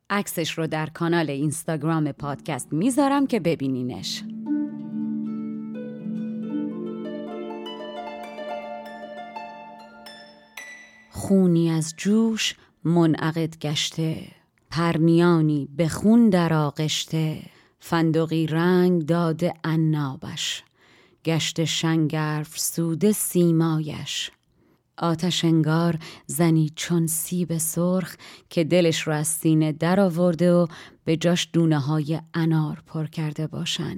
عکسش 0.10 0.51
رو 0.51 0.67
در 0.67 0.86
کانال 0.86 1.29
اینستاگرام 1.29 2.12
پادکست 2.12 2.73
می‌ذارم 2.73 3.27
که 3.27 3.39
ببینینش. 3.39 4.23
خونی 11.31 11.69
از 11.69 11.93
جوش 11.97 12.55
منعقد 12.83 13.57
گشته. 13.59 14.27
پرنیانی 14.71 15.69
به 15.77 15.87
خون 15.87 16.29
در 16.29 16.53
آغشته. 16.53 17.41
فندقی 17.79 18.47
رنگ 18.47 19.05
داده 19.05 19.53
عنابش. 19.63 20.63
گشت 21.25 21.65
شنگرف 21.65 22.59
سوده 22.59 23.11
سیمایش. 23.11 24.31
آتش 24.97 25.45
انگار 25.45 25.99
زنی 26.25 26.71
چون 26.75 27.07
سیب 27.07 27.57
سرخ 27.57 28.15
که 28.49 28.63
دلش 28.63 29.01
رو 29.01 29.13
از 29.13 29.27
سینه 29.27 29.71
در 29.71 29.99
آورده 29.99 30.53
و 30.53 30.67
به 31.05 31.17
جاش 31.17 31.49
دونه 31.53 31.79
های 31.79 32.21
انار 32.33 32.83
پر 32.85 33.05
کرده 33.05 33.47
باشن. 33.47 33.97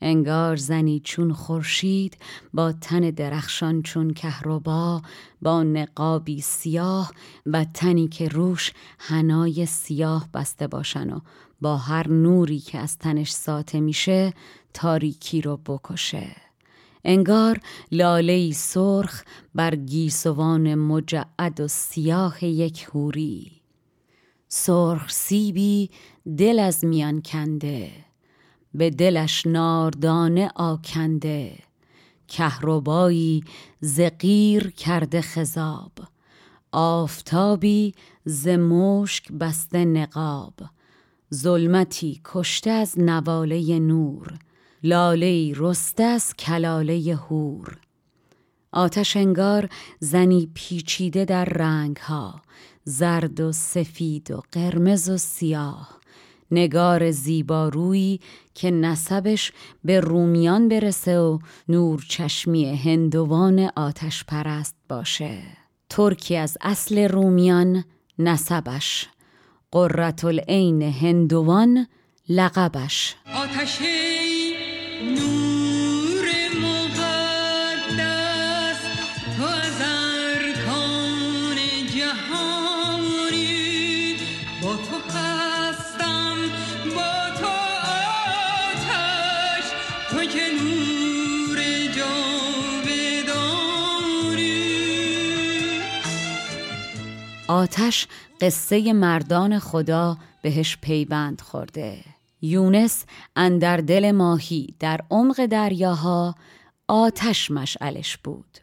انگار 0.00 0.56
زنی 0.56 1.00
چون 1.04 1.32
خورشید 1.32 2.16
با 2.54 2.72
تن 2.72 3.00
درخشان 3.10 3.82
چون 3.82 4.14
کهربا 4.14 5.02
با 5.42 5.62
نقابی 5.62 6.40
سیاه 6.40 7.12
و 7.46 7.64
تنی 7.64 8.08
که 8.08 8.28
روش 8.28 8.72
هنای 8.98 9.66
سیاه 9.66 10.28
بسته 10.34 10.66
باشن 10.66 11.10
و 11.10 11.20
با 11.60 11.76
هر 11.76 12.08
نوری 12.08 12.58
که 12.58 12.78
از 12.78 12.98
تنش 12.98 13.30
ساته 13.30 13.80
میشه 13.80 14.34
تاریکی 14.74 15.40
رو 15.40 15.56
بکشه. 15.56 16.36
انگار 17.04 17.60
لاله 17.92 18.52
سرخ 18.52 19.22
بر 19.54 19.74
گیسوان 19.74 20.74
مجعد 20.74 21.60
و 21.60 21.68
سیاه 21.68 22.44
یک 22.44 22.82
هوری 22.82 23.52
سرخ 24.48 25.10
سیبی 25.12 25.90
دل 26.38 26.58
از 26.58 26.84
میان 26.84 27.22
کنده. 27.22 28.05
به 28.76 28.90
دلش 28.90 29.46
ناردانه 29.46 30.50
آکنده. 30.54 31.58
کهربایی 32.28 33.44
زقیر 33.80 34.70
کرده 34.70 35.20
خزاب 35.20 35.92
آفتابی 36.72 37.94
ز 38.24 38.48
مشک 38.48 39.32
بسته 39.32 39.84
نقاب. 39.84 40.54
ظلمتی 41.34 42.20
کشته 42.24 42.70
از 42.70 42.98
نواله 42.98 43.78
نور. 43.78 44.38
لاله 44.82 45.52
رسته 45.56 46.02
از 46.02 46.34
کلاله 46.34 47.16
هور 47.16 47.78
آتش 48.72 49.16
انگار 49.16 49.68
زنی 50.00 50.50
پیچیده 50.54 51.24
در 51.24 51.44
رنگ 51.44 51.96
ها 51.96 52.42
زرد 52.84 53.40
و 53.40 53.52
سفید 53.52 54.30
و 54.30 54.42
قرمز 54.52 55.08
و 55.08 55.16
سیاه. 55.16 55.98
نگار 56.50 57.10
زیبارویی 57.10 58.20
که 58.54 58.70
نسبش 58.70 59.52
به 59.84 60.00
رومیان 60.00 60.68
برسه 60.68 61.18
و 61.18 61.38
نور 61.68 62.04
چشمی 62.08 62.76
هندوان 62.76 63.70
آتش 63.76 64.24
پرست 64.24 64.74
باشه. 64.88 65.38
ترکی 65.90 66.36
از 66.36 66.58
اصل 66.60 67.08
رومیان 67.08 67.84
نسبش. 68.18 69.08
قررت 69.72 70.24
العین 70.24 70.82
هندوان 70.82 71.86
لقبش. 72.28 73.14
آتش 73.34 73.78
نور 75.02 75.35
آتش 97.56 98.08
قصه 98.40 98.92
مردان 98.92 99.58
خدا 99.58 100.16
بهش 100.42 100.76
پیوند 100.80 101.40
خورده. 101.40 102.04
یونس 102.42 103.04
اندر 103.36 103.76
دل 103.76 104.12
ماهی 104.12 104.74
در 104.80 105.00
عمق 105.10 105.46
دریاها 105.46 106.34
آتش 106.88 107.50
مشعلش 107.50 108.16
بود. 108.16 108.58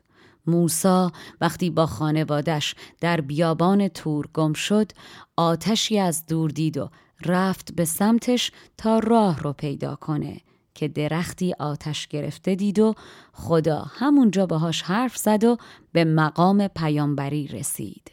موسا 0.47 1.12
وقتی 1.41 1.69
با 1.69 1.86
خانوادش 1.86 2.75
در 3.01 3.21
بیابان 3.21 3.88
تور 3.88 4.27
گم 4.34 4.53
شد 4.53 4.91
آتشی 5.38 5.99
از 5.99 6.25
دور 6.25 6.49
دید 6.49 6.77
و 6.77 6.89
رفت 7.25 7.75
به 7.75 7.86
سمتش 7.86 8.51
تا 8.77 8.99
راه 8.99 9.39
رو 9.39 9.53
پیدا 9.53 9.95
کنه 9.95 10.38
که 10.73 10.88
درختی 10.88 11.53
آتش 11.60 12.08
گرفته 12.08 12.56
دید 12.56 12.79
و 12.79 12.93
خدا 13.34 13.86
همونجا 13.95 14.45
باهاش 14.45 14.82
حرف 14.82 15.17
زد 15.17 15.43
و 15.43 15.58
به 15.91 16.06
مقام 16.06 16.67
پیامبری 16.67 17.47
رسید. 17.47 18.12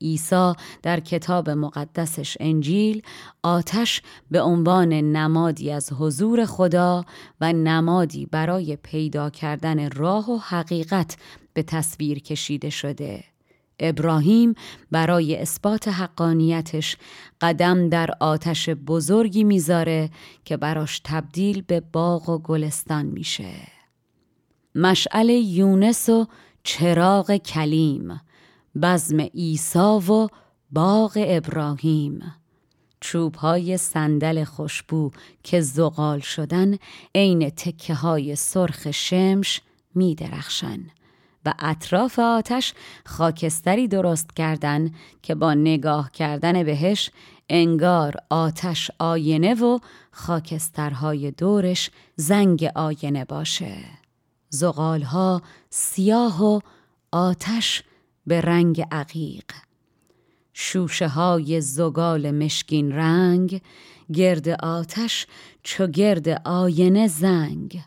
عیسی 0.00 0.52
در 0.82 1.00
کتاب 1.00 1.50
مقدسش 1.50 2.36
انجیل 2.40 3.02
آتش 3.42 4.02
به 4.30 4.40
عنوان 4.42 4.92
نمادی 4.92 5.70
از 5.70 5.92
حضور 5.92 6.44
خدا 6.44 7.04
و 7.40 7.52
نمادی 7.52 8.26
برای 8.26 8.76
پیدا 8.76 9.30
کردن 9.30 9.90
راه 9.90 10.30
و 10.30 10.36
حقیقت 10.36 11.16
به 11.54 11.62
تصویر 11.62 12.18
کشیده 12.18 12.70
شده. 12.70 13.24
ابراهیم 13.80 14.54
برای 14.90 15.36
اثبات 15.36 15.88
حقانیتش 15.88 16.96
قدم 17.40 17.88
در 17.88 18.10
آتش 18.20 18.68
بزرگی 18.68 19.44
می‌ذاره 19.44 20.10
که 20.44 20.56
براش 20.56 21.00
تبدیل 21.04 21.62
به 21.62 21.80
باغ 21.80 22.28
و 22.28 22.38
گلستان 22.38 23.06
میشه. 23.06 23.52
مشعل 24.74 25.28
یونس 25.28 26.08
و 26.08 26.26
چراغ 26.62 27.36
کلیم 27.36 28.20
بزم 28.82 29.20
عیسی 29.20 29.78
و 29.78 30.28
باغ 30.70 31.12
ابراهیم. 31.26 32.34
چوبهای 33.00 33.76
صندل 33.76 34.44
خوشبو 34.44 35.10
که 35.42 35.60
زغال 35.60 36.20
شدن 36.20 36.76
عین 37.14 37.50
تکه 37.50 37.94
های 37.94 38.36
سرخ 38.36 38.90
شمش 38.90 39.60
می 39.94 40.14
درخشن 40.14 40.80
و 41.44 41.54
اطراف 41.58 42.18
آتش 42.18 42.74
خاکستری 43.04 43.88
درست 43.88 44.34
کردن 44.36 44.90
که 45.22 45.34
با 45.34 45.54
نگاه 45.54 46.10
کردن 46.10 46.62
بهش 46.62 47.10
انگار 47.48 48.14
آتش 48.30 48.90
آینه 48.98 49.54
و 49.54 49.78
خاکسترهای 50.10 51.30
دورش 51.30 51.90
زنگ 52.16 52.70
آینه 52.74 53.24
باشه. 53.24 53.76
زغالها 54.50 55.42
سیاه 55.70 56.44
و 56.44 56.60
آتش 57.12 57.82
به 58.26 58.40
رنگ 58.40 58.84
عقیق. 58.90 59.44
شوشه 60.52 61.08
های 61.08 61.60
زگال 61.60 62.30
مشکین 62.30 62.92
رنگ 62.92 63.62
گرد 64.12 64.48
آتش 64.48 65.26
چو 65.62 65.86
گرد 65.86 66.28
آینه 66.48 67.08
زنگ. 67.08 67.80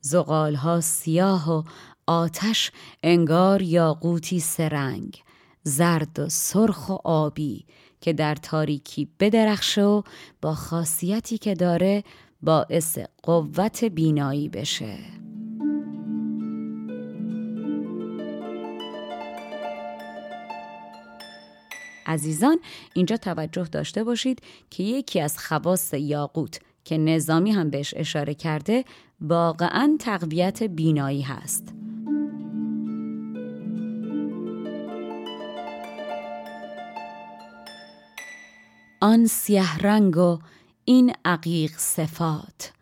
زغال 0.00 0.54
ها 0.54 0.80
سیاه 0.80 1.50
و 1.50 1.62
آتش 2.06 2.70
انگار 3.02 3.62
یاقوتی 3.62 4.40
سرنگ 4.40 5.22
زرد 5.62 6.18
و 6.18 6.28
سرخ 6.28 6.88
و 6.88 6.92
آبی 7.04 7.64
که 8.00 8.12
در 8.12 8.34
تاریکی 8.34 9.08
بدرخشه 9.20 9.82
و 9.82 10.02
با 10.42 10.54
خاصیتی 10.54 11.38
که 11.38 11.54
داره 11.54 12.04
باعث 12.42 12.98
قوت 13.22 13.84
بینایی 13.84 14.48
بشه. 14.48 15.21
عزیزان 22.06 22.58
اینجا 22.94 23.16
توجه 23.16 23.64
داشته 23.64 24.04
باشید 24.04 24.40
که 24.70 24.82
یکی 24.82 25.20
از 25.20 25.38
خواص 25.38 25.94
یاقوت 25.94 26.60
که 26.84 26.98
نظامی 26.98 27.50
هم 27.50 27.70
بهش 27.70 27.94
اشاره 27.96 28.34
کرده 28.34 28.84
واقعا 29.20 29.96
تقویت 30.00 30.62
بینایی 30.62 31.22
هست. 31.22 31.74
آن 39.00 39.26
سیه 39.26 39.78
رنگ 39.78 40.16
و 40.16 40.38
این 40.84 41.12
عقیق 41.24 41.72
صفات. 41.78 42.72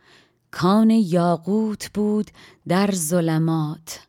کان 0.51 0.91
یاقوت 0.91 1.91
بود 1.95 2.31
در 2.69 2.91
ظلمات. 2.91 4.01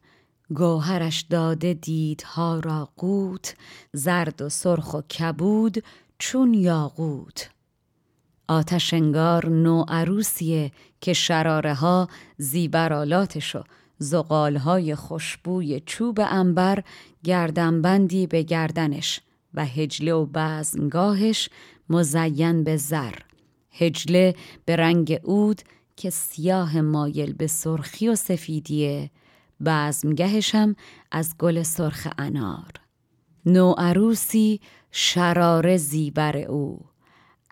گوهرش 0.53 1.21
داده 1.21 1.73
دیدها 1.73 2.59
را 2.59 2.89
قوت 2.97 3.55
زرد 3.93 4.41
و 4.41 4.49
سرخ 4.49 4.93
و 4.93 5.01
کبود 5.01 5.83
چون 6.19 6.53
یاقوت. 6.53 7.49
آتش 8.47 8.93
انگار 8.93 9.49
نو 9.49 9.85
عروسیه 9.87 10.71
که 11.01 11.13
شراره 11.13 11.73
ها 11.73 12.07
زیبرالاتش 12.37 13.55
و 13.55 13.63
زغالهای 13.97 14.95
خوشبوی 14.95 15.81
چوب 15.85 16.19
انبر 16.19 16.83
گردنبندی 17.23 18.27
به 18.27 18.43
گردنش 18.43 19.21
و 19.53 19.65
هجله 19.65 20.13
و 20.13 20.25
بزمگاهش 20.33 21.49
مزین 21.89 22.63
به 22.63 22.77
زر. 22.77 23.13
هجله 23.71 24.35
به 24.65 24.75
رنگ 24.75 25.13
عود 25.13 25.61
که 25.95 26.09
سیاه 26.09 26.81
مایل 26.81 27.33
به 27.33 27.47
سرخی 27.47 28.07
و 28.07 28.15
سفیدیه. 28.15 29.11
بزمگهشم 29.65 30.75
از 31.11 31.35
گل 31.39 31.63
سرخ 31.63 32.07
انار. 32.17 32.71
نوعروسی 33.45 34.61
شرار 34.91 35.77
زیبر 35.77 36.37
او. 36.37 36.79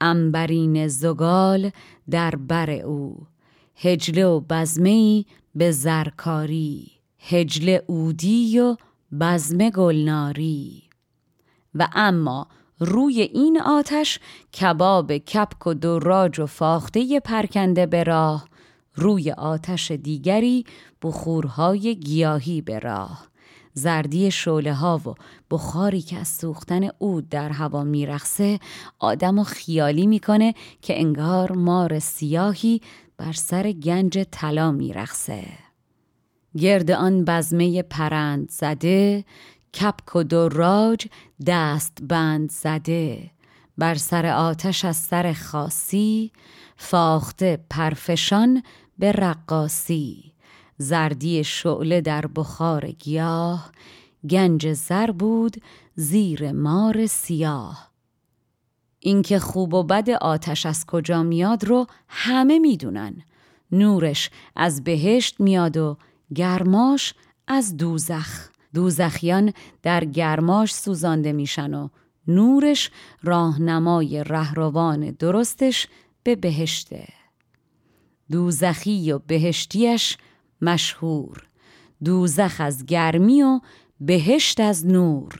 انبرین 0.02 0.88
زگال 0.88 1.72
در 2.10 2.36
بر 2.36 2.70
او. 2.70 3.28
هجله 3.76 4.26
و 4.26 4.40
بزمه 4.50 5.26
به 5.56 5.72
زرکاری. 5.72 6.92
هجله 7.20 7.84
اودی 7.88 8.60
و 8.60 8.76
بزم 9.22 9.70
گلناری. 9.70 10.84
و 11.76 11.88
اما 11.94 12.48
روی 12.80 13.22
این 13.22 13.62
آتش 13.62 14.20
کباب 14.62 15.18
کپک 15.18 15.68
و 15.68 15.74
دراج 15.74 16.40
و 16.40 16.46
فاخته 16.46 17.20
پرکنده 17.20 17.86
به 17.86 18.04
راه 18.04 18.48
روی 18.96 19.32
آتش 19.32 19.92
دیگری 19.92 20.66
بخورهای 21.02 21.96
گیاهی 21.96 22.62
به 22.62 22.80
راه. 22.80 23.30
زردی 23.74 24.32
شوله 24.32 24.74
ها 24.74 25.02
و 25.06 25.16
بخاری 25.52 26.02
که 26.02 26.18
از 26.18 26.28
سوختن 26.28 26.90
اود 27.00 27.30
در 27.30 27.50
هوا 27.50 27.84
میرخصه 27.84 28.60
آدم 29.00 29.40
و 29.40 29.44
خیالی 29.44 30.08
می‌کنه 30.08 30.54
که 30.82 31.00
انگار 31.00 31.52
مار 31.52 32.00
سیاهی 32.00 32.82
بر 33.18 33.34
سر 33.34 33.72
گنج 33.72 34.26
طلا 34.32 34.72
میرخصه 34.72 35.44
گرد 36.58 36.92
آن 36.92 37.26
بزمه 37.26 37.82
پرند 37.82 38.52
زده 38.52 39.26
کپک 39.74 40.16
و 40.16 40.24
دراج 40.24 41.08
دست 41.48 41.98
بند 42.02 42.52
زده. 42.52 43.32
بر 43.78 43.96
سر 43.96 44.26
آتش 44.26 44.86
از 44.86 44.96
سر 44.96 45.34
خاصی 45.34 46.32
فاخته 46.82 47.66
پرفشان 47.70 48.64
به 49.00 49.12
رقاسی 49.12 50.34
زردی 50.78 51.44
شعله 51.44 52.02
در 52.02 52.28
بخار 52.28 52.88
گیاه 52.88 53.72
گنج 54.30 54.74
زر 54.74 55.12
بود 55.12 55.62
زیر 55.96 56.52
مار 56.52 57.06
سیاه. 57.06 57.92
اینکه 59.00 59.40
خوب 59.40 59.74
و 59.74 59.84
بد 59.84 60.10
آتش 60.10 60.66
از 60.66 60.86
کجا 60.86 61.24
میاد 61.24 61.66
رو 61.66 61.88
همه 62.08 62.60
می‌دونن. 62.60 63.22
نورش 63.72 64.30
از 64.56 64.84
بهشت 64.84 65.40
میاد 65.40 65.78
و 65.78 65.98
گرماش 66.36 67.14
از 67.48 67.78
دوزخ. 67.78 68.50
دوزخیان 68.74 69.54
در 69.84 70.06
گرماش 70.06 70.74
سوزانده 70.74 71.32
میشن 71.34 71.74
و 71.74 71.90
نورش 72.28 72.92
راهنمای 73.24 74.24
رهروان 74.24 75.12
درستش 75.12 75.88
به 76.30 76.36
بهشته. 76.36 77.08
دوزخی 78.32 79.12
و 79.12 79.20
بهشتیش 79.20 80.18
مشهور. 80.62 81.48
دوزخ 82.04 82.56
از 82.60 82.86
گرمی 82.86 83.44
و 83.44 83.60
بهشت 84.02 84.60
از 84.60 84.86
نور. 84.86 85.40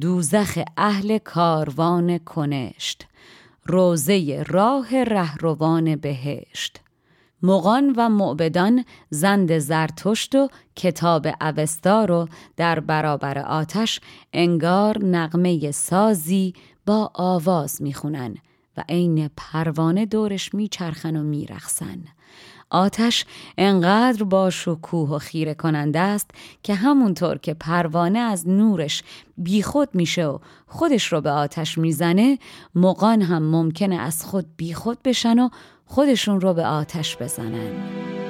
دوزخ 0.00 0.58
اهل 0.76 1.18
کاروان 1.18 2.18
کنشت. 2.18 3.06
روزه 3.64 4.44
راه 4.48 5.04
رهروان 5.04 5.96
بهشت. 5.96 6.80
مغان 7.42 7.94
و 7.96 8.08
معبدان 8.08 8.84
زند 9.10 9.58
زرتشت 9.58 10.34
و 10.34 10.48
کتاب 10.76 11.26
اوستا 11.40 12.04
رو 12.04 12.28
در 12.56 12.80
برابر 12.80 13.38
آتش 13.38 14.00
انگار 14.32 15.04
نغمه 15.04 15.70
سازی 15.70 16.54
با 16.86 17.10
آواز 17.14 17.82
می‌خونن. 17.82 18.36
و 18.78 18.82
عین 18.88 19.30
پروانه 19.36 20.06
دورش 20.06 20.54
میچرخن 20.54 21.16
و 21.16 21.22
میرخسن 21.22 21.98
آتش 22.70 23.24
انقدر 23.58 24.24
با 24.24 24.50
شکوه 24.50 25.10
و 25.10 25.18
خیره 25.18 25.54
کننده 25.54 25.98
است 25.98 26.30
که 26.62 26.74
همونطور 26.74 27.38
که 27.38 27.54
پروانه 27.54 28.18
از 28.18 28.48
نورش 28.48 29.02
بیخود 29.38 29.88
میشه 29.94 30.26
و 30.26 30.38
خودش 30.66 31.12
رو 31.12 31.20
به 31.20 31.30
آتش 31.30 31.78
می‌زنه 31.78 32.38
مقان 32.74 33.22
هم 33.22 33.42
ممکنه 33.42 33.96
از 33.96 34.24
خود 34.24 34.46
بیخود 34.56 35.02
بشن 35.02 35.38
و 35.38 35.48
خودشون 35.86 36.40
رو 36.40 36.54
به 36.54 36.66
آتش 36.66 37.16
بزنن. 37.16 38.27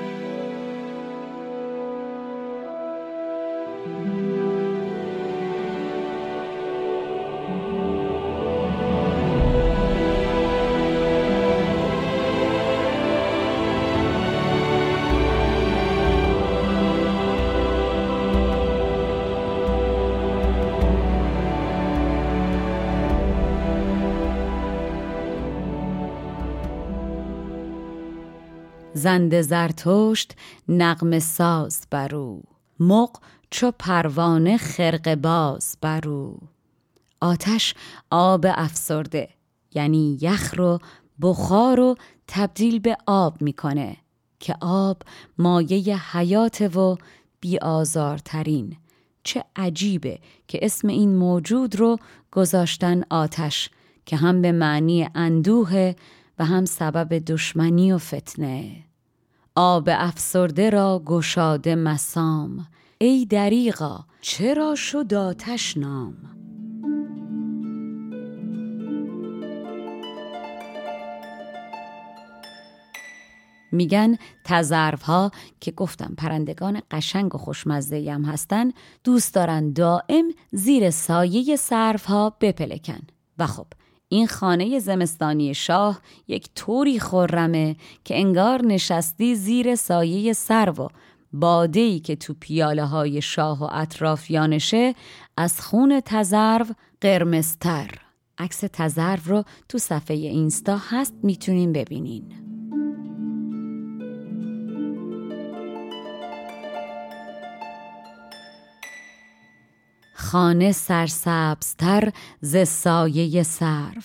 زند 28.99 29.41
زرتشت 29.41 30.35
نغم 30.69 31.19
ساز 31.19 31.81
برو 31.91 32.43
مق 32.81 33.19
چو 33.51 33.73
پروانه 33.79 34.57
خرق 34.57 35.15
باز 35.15 35.77
برو 35.81 36.39
آتش 37.21 37.75
آب 38.11 38.47
افسرده 38.49 39.29
یعنی 39.75 40.19
یخ 40.21 40.55
رو 40.57 40.79
بخار 41.23 41.77
رو 41.77 41.95
تبدیل 42.29 42.79
به 42.79 42.97
آب 43.07 43.43
می‌کنه 43.43 43.97
که 44.41 44.57
آب 44.61 45.03
مایه 45.39 46.17
حیات 46.17 46.77
و 46.77 46.97
بیآزارترین. 47.41 48.77
چه 49.23 49.45
عجیبه 49.57 50.19
که 50.49 50.59
اسم 50.63 50.89
این 50.89 51.17
موجود 51.17 51.77
رو 51.77 51.99
گذاشتن 52.33 53.03
آتش 53.11 53.71
که 54.07 54.17
هم 54.17 54.43
به 54.43 54.53
معنی 54.53 55.09
اندوه 55.15 55.93
و 56.39 56.45
هم 56.45 56.65
سبب 56.65 57.19
دشمنی 57.19 57.93
و 57.93 57.99
فتنه. 57.99 58.85
آب 59.61 59.89
افسرده 59.93 60.71
را 60.71 61.03
گشاده 61.07 61.75
مسام. 61.75 62.67
ای 62.99 63.27
دریغا 63.27 64.05
چرا 64.21 64.75
شد 64.75 65.15
آتش 65.15 65.77
نام؟ 65.77 66.15
میگن 73.73 74.17
تزرف 74.45 75.03
ها 75.03 75.31
که 75.61 75.71
گفتم 75.71 76.15
پرندگان 76.19 76.83
قشنگ 76.91 77.35
و 77.35 77.39
خوشمزه 77.39 78.11
هم 78.13 78.25
هستن 78.25 78.73
دوست 79.05 79.35
دارن 79.35 79.73
دائم 79.73 80.25
زیر 80.53 80.91
سایه 80.91 81.57
سرف 81.57 82.05
ها 82.05 82.37
بپلکن. 82.41 83.01
و 83.39 83.47
خب 83.47 83.67
این 84.09 84.27
خانه 84.27 84.79
زمستانی 84.79 85.55
شاه 85.55 86.01
یک 86.29 86.49
طوری 86.55 87.01
خرمه 87.01 87.77
که 88.05 88.19
انگار 88.19 88.65
نشستی 88.65 89.35
زیر 89.35 89.75
سایه 89.75 90.33
سرو 90.33 90.85
و 90.85 90.89
بادهی 91.33 92.01
که 92.01 92.17
تو 92.17 92.35
پیاله 92.41 92.85
های 92.85 93.23
شاه 93.23 93.65
و 93.65 93.69
اطرافیانشه 93.73 94.95
از 95.37 95.61
خون 95.61 96.01
تزرو 96.05 96.67
قرمزتر. 97.01 97.91
عکس 98.39 98.65
تزرو 98.73 99.19
رو 99.25 99.45
تو 99.69 99.79
صفحه 99.79 100.17
اینستا 100.17 100.79
هست 100.91 101.15
می‌تونین 101.23 101.73
ببینین. 101.73 102.48
خانه 110.31 110.73
سرسبزتر 110.73 112.13
ز 112.41 112.57
سایه 112.69 113.43
سرو. 113.43 114.03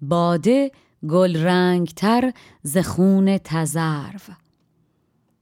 باده 0.00 0.72
گل 1.08 1.36
رنگتر 1.36 2.32
ز 2.62 2.78
خون 2.78 3.38
تزرو. 3.38 4.34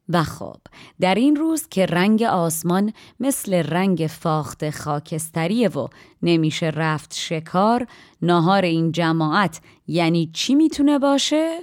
و 0.08 0.22
خب 0.22 0.56
در 1.00 1.14
این 1.14 1.36
روز 1.36 1.68
که 1.68 1.86
رنگ 1.86 2.22
آسمان 2.22 2.92
مثل 3.20 3.54
رنگ 3.54 4.06
فاخت 4.10 4.70
خاکستریه 4.70 5.68
و 5.68 5.88
نمیشه 6.22 6.66
رفت 6.66 7.14
شکار 7.14 7.86
ناهار 8.22 8.62
این 8.62 8.92
جماعت 8.92 9.60
یعنی 9.86 10.30
چی 10.32 10.54
می‌تونه 10.54 10.98
باشه؟ 10.98 11.58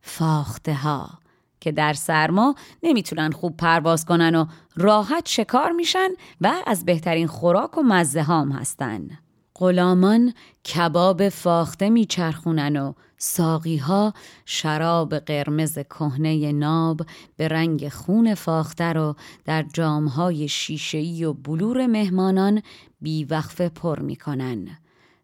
فاخته 0.00 0.74
ها 0.74 1.18
که 1.66 1.72
در 1.72 1.92
سرما 1.92 2.54
نمی‌تونن 2.82 3.30
خوب 3.30 3.56
پرواز 3.56 4.04
کنن 4.04 4.34
و 4.34 4.46
راحت 4.76 5.28
شکار 5.28 5.72
میشن 5.72 6.08
و 6.40 6.52
از 6.66 6.84
بهترین 6.84 7.26
خوراک 7.26 7.78
و 7.78 7.82
مزه 7.82 8.22
هام 8.22 8.52
هستن. 8.52 9.08
غلامان 9.54 10.32
کباب 10.74 11.28
فاخته 11.28 11.90
میچرخونن 11.90 12.76
و 12.76 12.92
ساقی 13.18 13.76
ها 13.76 14.14
شراب 14.44 15.18
قرمز 15.18 15.78
کهنه 15.78 16.52
ناب 16.52 17.00
به 17.36 17.48
رنگ 17.48 17.88
خون 17.88 18.34
فاخته 18.34 18.92
رو 18.92 19.16
در 19.44 19.62
جامهای 19.72 20.48
شیشه‌ای 20.48 21.24
و 21.24 21.32
بلور 21.32 21.86
مهمانان 21.86 22.62
بیوقفه 23.00 23.68
پر 23.68 23.98
می‌کنن. 23.98 24.68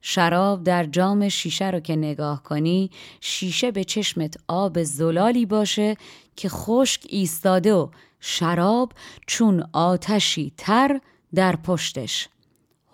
شراب 0.02 0.64
در 0.64 0.84
جام 0.84 1.28
شیشه 1.28 1.70
رو 1.70 1.80
که 1.80 1.96
نگاه 1.96 2.42
کنی 2.42 2.90
شیشه 3.20 3.70
به 3.70 3.84
چشمت 3.84 4.34
آب 4.48 4.82
زلالی 4.82 5.46
باشه 5.46 5.96
که 6.36 6.48
خشک 6.48 7.06
ایستاده 7.08 7.74
و 7.74 7.88
شراب 8.20 8.92
چون 9.26 9.64
آتشی 9.72 10.52
تر 10.56 11.00
در 11.34 11.56
پشتش. 11.56 12.28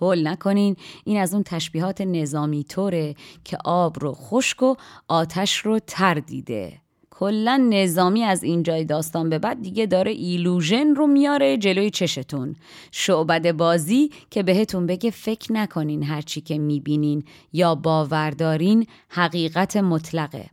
هول 0.00 0.28
نکنین 0.28 0.76
این 1.04 1.20
از 1.20 1.34
اون 1.34 1.42
تشبیهات 1.42 2.00
نظامی 2.00 2.64
طوره 2.64 3.14
که 3.44 3.58
آب 3.64 3.98
رو 4.00 4.12
خشک 4.12 4.62
و 4.62 4.74
آتش 5.08 5.58
رو 5.58 5.78
تر 5.78 6.14
دیده. 6.14 6.80
کلا 7.18 7.56
نظامی 7.70 8.24
از 8.24 8.42
اینجای 8.42 8.84
داستان 8.84 9.28
به 9.28 9.38
بعد 9.38 9.62
دیگه 9.62 9.86
داره 9.86 10.10
ایلوژن 10.10 10.94
رو 10.94 11.06
میاره 11.06 11.56
جلوی 11.56 11.90
چشتون. 11.90 12.56
شعبد 12.90 13.52
بازی 13.52 14.10
که 14.30 14.42
بهتون 14.42 14.86
بگه 14.86 15.10
فکر 15.10 15.52
نکنین 15.52 16.02
هرچی 16.02 16.40
که 16.40 16.58
می‌بینین 16.58 17.24
یا 17.52 17.74
باوردارین 17.74 18.86
حقیقت 19.08 19.76
مطلقه. 19.76 20.46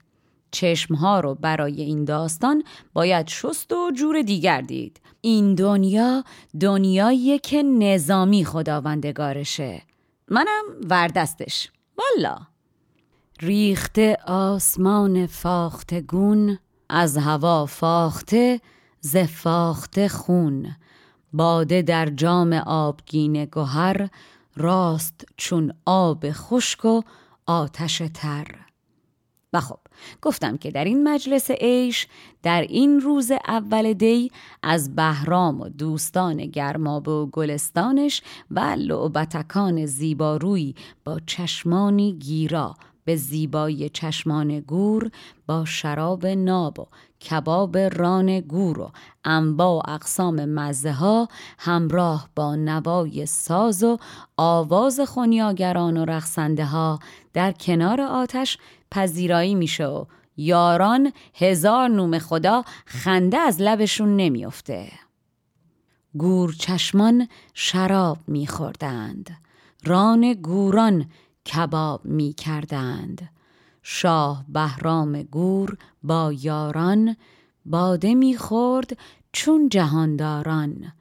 چشمها 0.51 1.19
رو 1.19 1.35
برای 1.35 1.81
این 1.81 2.05
داستان 2.05 2.63
باید 2.93 3.27
شست 3.27 3.71
و 3.73 3.91
جور 3.91 4.21
دیگر 4.21 4.61
دید. 4.61 5.01
این 5.21 5.55
دنیا 5.55 6.23
دنیاییه 6.61 7.39
که 7.39 7.63
نظامی 7.63 8.45
خداوندگارشه. 8.45 9.81
منم 10.27 10.63
وردستش. 10.89 11.69
والا. 11.97 12.37
ریخته 13.41 14.17
آسمان 14.27 15.27
فاخته 15.27 16.01
گون 16.01 16.59
از 16.89 17.17
هوا 17.17 17.65
فاخته 17.65 18.61
ز 19.01 19.17
فاخته 19.17 20.07
خون. 20.07 20.75
باده 21.33 21.81
در 21.81 22.05
جام 22.05 22.53
آبگین 22.53 23.45
گهر 23.45 24.09
راست 24.55 25.25
چون 25.37 25.73
آب 25.85 26.25
خشک 26.31 26.85
و 26.85 27.01
آتش 27.45 28.01
تر. 28.13 28.47
و 29.53 29.59
خب 29.59 29.79
گفتم 30.21 30.57
که 30.57 30.71
در 30.71 30.83
این 30.83 31.09
مجلس 31.09 31.51
عیش 31.51 32.07
در 32.43 32.61
این 32.61 33.01
روز 33.01 33.31
اول 33.47 33.93
دی 33.93 34.31
از 34.63 34.95
بهرام 34.95 35.61
و 35.61 35.69
دوستان 35.69 36.37
گرمابه 36.37 37.11
و 37.11 37.25
گلستانش 37.25 38.21
و 38.51 38.59
لعبتکان 38.59 39.85
زیباروی 39.85 40.75
با 41.05 41.19
چشمانی 41.25 42.13
گیرا 42.13 42.75
به 43.05 43.15
زیبایی 43.15 43.89
چشمان 43.89 44.59
گور 44.59 45.11
با 45.47 45.65
شراب 45.65 46.25
ناب 46.25 46.79
و 46.79 46.87
کباب 47.29 47.77
ران 47.77 48.39
گور 48.39 48.79
و 48.79 48.91
انبا 49.25 49.77
و 49.77 49.89
اقسام 49.89 50.45
مزه 50.45 50.91
ها 50.91 51.27
همراه 51.59 52.29
با 52.35 52.55
نوای 52.55 53.25
ساز 53.25 53.83
و 53.83 53.97
آواز 54.37 54.99
خونیاگران 54.99 55.97
و 55.97 56.05
رقصنده 56.05 56.65
ها 56.65 56.99
در 57.33 57.51
کنار 57.51 58.01
آتش 58.01 58.57
پذیرایی 58.91 59.55
میشه 59.55 59.85
و 59.85 60.05
یاران 60.37 61.13
هزار 61.35 61.89
نوم 61.89 62.19
خدا 62.19 62.63
خنده 62.85 63.37
از 63.37 63.61
لبشون 63.61 64.15
نمیافته. 64.15 64.91
گور 66.17 66.53
چشمان 66.53 67.27
شراب 67.53 68.17
میخوردند 68.27 69.37
ران 69.83 70.33
گوران 70.33 71.05
کباب 71.45 72.05
می 72.05 72.33
کردند. 72.33 73.29
شاه 73.83 74.45
بهرام 74.49 75.23
گور 75.23 75.77
با 76.03 76.33
یاران 76.33 77.15
باده 77.65 78.15
می‌خورد 78.15 78.97
چون 79.31 79.69
جهانداران. 79.69 80.93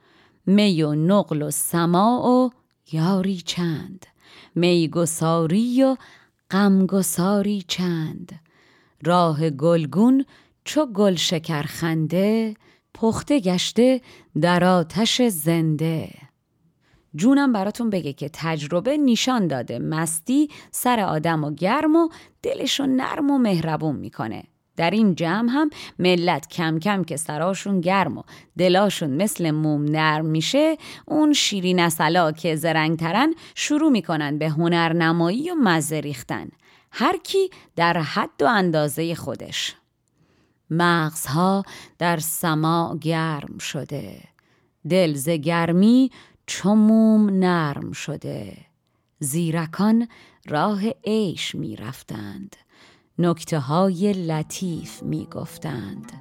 می 0.46 0.82
و 0.82 0.94
نقل 0.94 1.42
و 1.42 1.50
سماع 1.50 2.26
و 2.26 2.50
یاری 2.92 3.36
چند. 3.36 4.06
میگساری 4.54 5.82
و 5.82 5.96
غمگساری 6.50 7.64
چند. 7.68 8.40
راه 9.04 9.50
گلگون 9.50 10.24
چو 10.64 10.86
گل 10.86 11.14
شکر 11.14 11.62
خنده 11.62 12.54
پخته 12.94 13.40
گشته 13.40 14.00
در 14.40 14.64
آتش 14.64 15.22
زنده. 15.22 16.10
جونم 17.16 17.52
براتون 17.52 17.90
بگه 17.90 18.12
که 18.12 18.30
تجربه 18.32 18.96
نشان 18.96 19.46
داده. 19.46 19.78
مستی 19.78 20.48
سر 20.70 21.00
آدم 21.00 21.44
و 21.44 21.50
گرم 21.50 21.96
و 21.96 22.08
دلشو 22.42 22.86
نرم 22.86 23.30
و 23.30 23.38
مهربون 23.38 23.96
می‌کنه. 23.96 24.44
در 24.76 24.90
این 24.90 25.14
جمع 25.14 25.50
هم 25.50 25.70
ملت 25.98 26.48
کم 26.48 26.78
کم 26.78 27.04
که 27.04 27.16
سراشون 27.16 27.80
گرم 27.80 28.18
و 28.18 28.22
دلاشون 28.58 29.10
مثل 29.10 29.50
موم 29.50 29.84
نرم 29.84 30.26
میشه 30.26 30.76
اون 31.06 31.32
شیرین 31.32 31.80
اصلا 31.80 32.32
که 32.32 32.56
زرنگ 32.56 32.98
ترن 32.98 33.34
شروع 33.54 33.90
می‌کنن 33.90 34.38
به 34.38 34.48
هنرنمایی 34.48 35.50
و 35.50 35.54
مزه 35.54 36.00
ریختن. 36.00 36.48
هر 36.92 37.16
کی 37.16 37.50
در 37.76 37.98
حد 37.98 38.42
و 38.42 38.46
اندازه 38.46 39.14
خودش. 39.14 39.74
مغزها 40.70 41.62
در 41.98 42.16
سما 42.16 42.98
گرم 43.00 43.58
شده. 43.58 44.20
دل 44.90 45.14
ز 45.14 45.28
چموم 46.46 47.30
نرم 47.30 47.92
شده. 47.92 48.56
زیرکان 49.18 50.08
راه 50.48 50.80
عیش 51.04 51.54
می 51.54 51.76
رفتند. 51.76 52.56
نکته 53.18 53.58
های 53.58 54.12
لطیف 54.12 55.02
می 55.02 55.26
گفتند. 55.26 56.12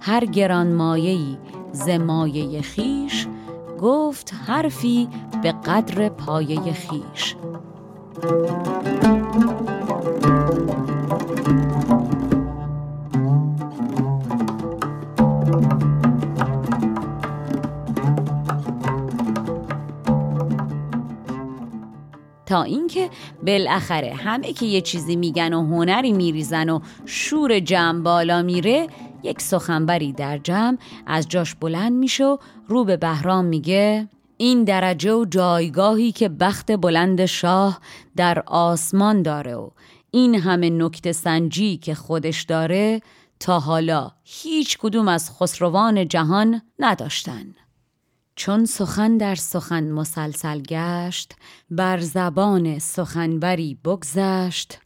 هر 0.00 0.24
گران 0.24 0.72
مایهی 0.72 1.38
ز 1.72 1.88
مایه 1.88 2.62
خیش 2.62 3.26
گفت 3.80 4.34
حرفی 4.34 5.08
به 5.42 5.52
قدر 5.52 6.08
پایه 6.08 6.72
خیش. 6.72 7.36
تا 22.52 22.62
اینکه 22.62 23.10
بالاخره 23.46 24.14
همه 24.14 24.52
که 24.52 24.66
یه 24.66 24.80
چیزی 24.80 25.16
میگن 25.16 25.54
و 25.54 25.66
هنری 25.66 26.12
میریزن 26.12 26.68
و 26.68 26.80
شور 27.06 27.60
جمع 27.60 28.02
بالا 28.02 28.42
میره 28.42 28.86
یک 29.22 29.40
سخنبری 29.40 30.12
در 30.12 30.38
جمع 30.38 30.78
از 31.06 31.28
جاش 31.28 31.54
بلند 31.54 31.92
میشه 31.92 32.24
و 32.24 32.36
رو 32.68 32.84
به 32.84 32.96
بهرام 32.96 33.44
میگه 33.44 34.08
این 34.36 34.64
درجه 34.64 35.12
و 35.12 35.24
جایگاهی 35.24 36.12
که 36.12 36.28
بخت 36.28 36.72
بلند 36.72 37.26
شاه 37.26 37.80
در 38.16 38.42
آسمان 38.46 39.22
داره 39.22 39.54
و 39.54 39.70
این 40.10 40.34
همه 40.34 40.70
نکته 40.70 41.12
سنجی 41.12 41.76
که 41.76 41.94
خودش 41.94 42.42
داره 42.42 43.00
تا 43.40 43.60
حالا 43.60 44.10
هیچ 44.24 44.78
کدوم 44.78 45.08
از 45.08 45.30
خسروان 45.30 46.08
جهان 46.08 46.62
نداشتن. 46.78 47.54
چون 48.36 48.64
سخن 48.64 49.16
در 49.16 49.34
سخن 49.34 49.90
مسلسل 49.90 50.60
گشت 50.60 51.32
بر 51.70 52.00
زبان 52.00 52.78
سخنبری 52.78 53.78
بگذشت. 53.84 54.78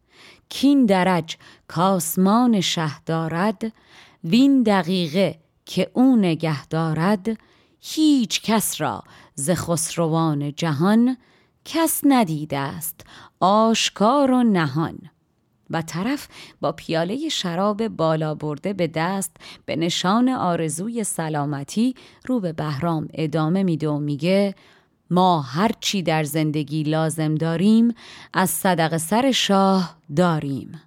کین 0.48 0.86
درج 0.86 1.36
کاسمان 1.68 2.60
شه 2.60 3.00
دارد 3.06 3.72
وین 4.24 4.62
دقیقه 4.62 5.38
که 5.66 5.90
او 5.94 6.16
نگه 6.16 6.66
دارد. 6.66 7.38
هیچ 7.80 8.42
کس 8.42 8.80
را 8.80 9.02
ز 9.34 9.50
خسروان 9.50 10.54
جهان 10.54 11.16
کس 11.64 12.00
ندیده 12.04 12.58
است 12.58 13.00
آشکار 13.40 14.30
و 14.30 14.42
نهان. 14.42 14.98
و 15.70 15.82
طرف 15.82 16.28
با 16.60 16.72
پیاله 16.72 17.28
شراب 17.28 17.88
بالا 17.88 18.34
برده 18.34 18.72
به 18.72 18.86
دست 18.86 19.36
به 19.64 19.76
نشان 19.76 20.28
آرزوی 20.28 21.04
سلامتی 21.04 21.94
رو 22.26 22.40
به 22.40 22.52
بهرام 22.52 23.08
ادامه 23.14 23.62
میده 23.62 23.88
و 23.88 23.98
میگه 23.98 24.54
ما 25.10 25.40
هر 25.40 25.70
چی 25.80 26.02
در 26.02 26.24
زندگی 26.24 26.82
لازم 26.82 27.34
داریم 27.34 27.94
از 28.32 28.50
صدق 28.50 28.96
سر 28.96 29.32
شاه 29.32 29.96
داریم. 30.16 30.80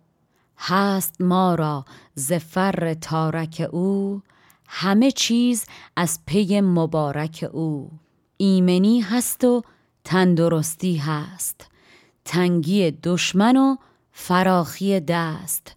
هست 0.58 1.22
ما 1.22 1.56
را 1.56 1.86
زفر 2.15 2.94
تارک 2.94 3.68
او 3.72 4.22
همه 4.68 5.12
چیز 5.12 5.65
از 5.96 6.20
پی 6.26 6.62
مبارک 6.62 7.50
او. 7.52 7.92
ایمنی 8.38 9.00
هست 9.00 9.44
و 9.44 9.62
تندرستی 10.04 10.98
هست. 10.98 11.68
تنگی 12.26 12.92
دشمن 12.92 13.58
و 13.58 13.76
فراخی 14.21 14.99
دست 14.99 15.75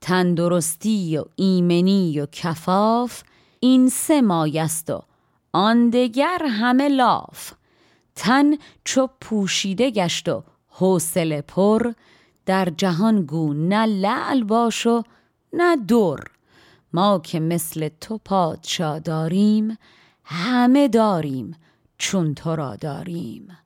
تندرستی 0.00 1.16
و 1.16 1.24
ایمنی 1.36 2.20
و 2.20 2.26
کفاف 2.26 3.22
این 3.60 3.88
سه 3.88 4.20
مایست 4.20 4.90
و 4.90 5.02
آن 5.52 5.90
دگر 5.90 6.42
همه 6.46 6.88
لاف. 6.88 7.52
تن 8.14 8.56
چو 8.84 9.08
پوشیده 9.20 9.90
گشت 9.90 10.28
و 10.28 10.42
حوصله 10.68 11.42
پر 11.42 11.92
در 12.46 12.68
جهان 12.76 13.22
گو 13.22 13.54
نه 13.54 13.86
لعل 13.86 14.44
باش 14.44 14.86
و 14.86 15.02
نه 15.52 15.76
در. 15.76 16.20
ما 16.92 17.18
که 17.18 17.40
مثل 17.40 17.88
تو 18.00 18.18
پادشا 18.24 18.98
داریم 18.98 19.78
همه 20.24 20.88
داریم 20.88 21.56
چون 21.98 22.34
تو 22.34 22.56
را 22.56 22.76
داریم. 22.76 23.58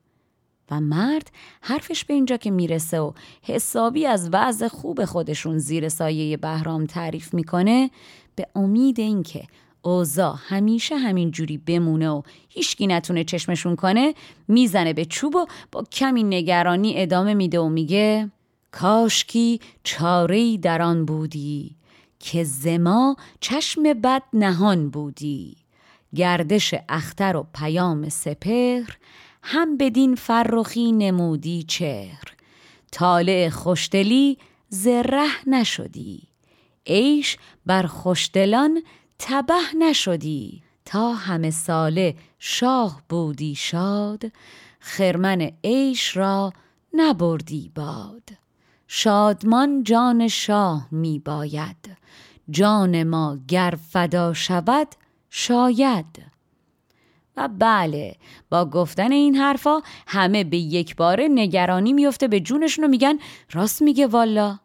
و 0.71 0.79
مرد 0.79 1.31
حرفش 1.61 2.05
به 2.05 2.13
اینجا 2.13 2.37
که 2.37 2.51
می‌رسه 2.51 2.99
و 2.99 3.11
حسابی 3.41 4.05
از 4.05 4.29
وضع 4.33 4.67
خوب 4.67 5.05
خودشون 5.05 5.57
زیر 5.57 5.89
سایه 5.89 6.37
بهرام 6.37 6.85
تعریف 6.85 7.33
می‌کنه 7.33 7.89
به 8.35 8.47
امید 8.55 8.99
اینکه 8.99 9.43
اوزا 9.81 10.31
همیشه 10.31 10.97
همین 10.97 11.31
جوری 11.31 11.57
بمونه 11.57 12.09
و 12.09 12.21
هیچکی 12.49 12.87
نتونه 12.87 13.23
چشمشون 13.23 13.75
کنه 13.75 14.13
می‌زنه 14.47 14.93
به 14.93 15.05
چوب 15.05 15.35
و 15.35 15.45
با 15.71 15.83
کمی 15.83 16.23
نگرانی 16.23 17.01
ادامه 17.01 17.33
میده 17.33 17.59
و 17.59 17.69
میگه 17.69 18.31
کاشکی 18.71 19.59
چارهی 19.83 20.57
در 20.57 20.81
آن 20.81 21.05
بودی 21.05 21.75
که 22.19 22.43
زما 22.43 23.15
چشم 23.39 23.83
بد 23.83 24.23
نهان 24.33 24.89
بودی. 24.89 25.55
گردش 26.15 26.73
اختر 26.89 27.37
و 27.37 27.47
پیام 27.53 28.09
سپهر 28.09 28.97
هم 29.49 29.77
بدین 29.77 30.15
فرخی 30.15 30.91
نمودی 30.91 31.63
چهر. 31.63 32.23
طالع 32.91 33.49
خوشدلی 33.49 34.37
زره 34.69 35.27
نشدی. 35.47 36.27
عیش 36.87 37.37
بر 37.65 37.83
خوشدلان 37.83 38.83
تبه 39.19 39.75
نشدی. 39.79 40.63
تا 40.85 41.13
همه 41.13 41.51
ساله 41.51 42.15
شاه 42.39 43.01
بودی 43.09 43.55
شاد 43.55 44.23
خرمن 44.79 45.51
عیش 45.63 46.17
را 46.17 46.53
نبردی 46.93 47.71
باد. 47.75 48.29
شادمان 48.87 49.83
جان 49.83 50.27
شاه 50.27 50.87
می 50.91 51.19
باید 51.19 51.97
جان 52.49 53.03
ما 53.03 53.37
گر 53.47 53.73
فدا 53.91 54.33
شود 54.33 54.87
شاید. 55.29 56.26
و 57.37 57.49
بله 57.59 58.15
با 58.49 58.65
گفتن 58.65 59.11
این 59.11 59.35
حرفا 59.35 59.81
همه 60.07 60.43
به 60.43 60.57
یک 60.57 60.95
باره 60.95 61.27
نگرانی 61.31 61.93
میفته 61.93 62.27
به 62.27 62.39
جونشون 62.39 62.85
و 62.85 62.87
میگن 62.87 63.19
راست 63.51 63.81
میگه 63.81 64.07
والا. 64.07 64.59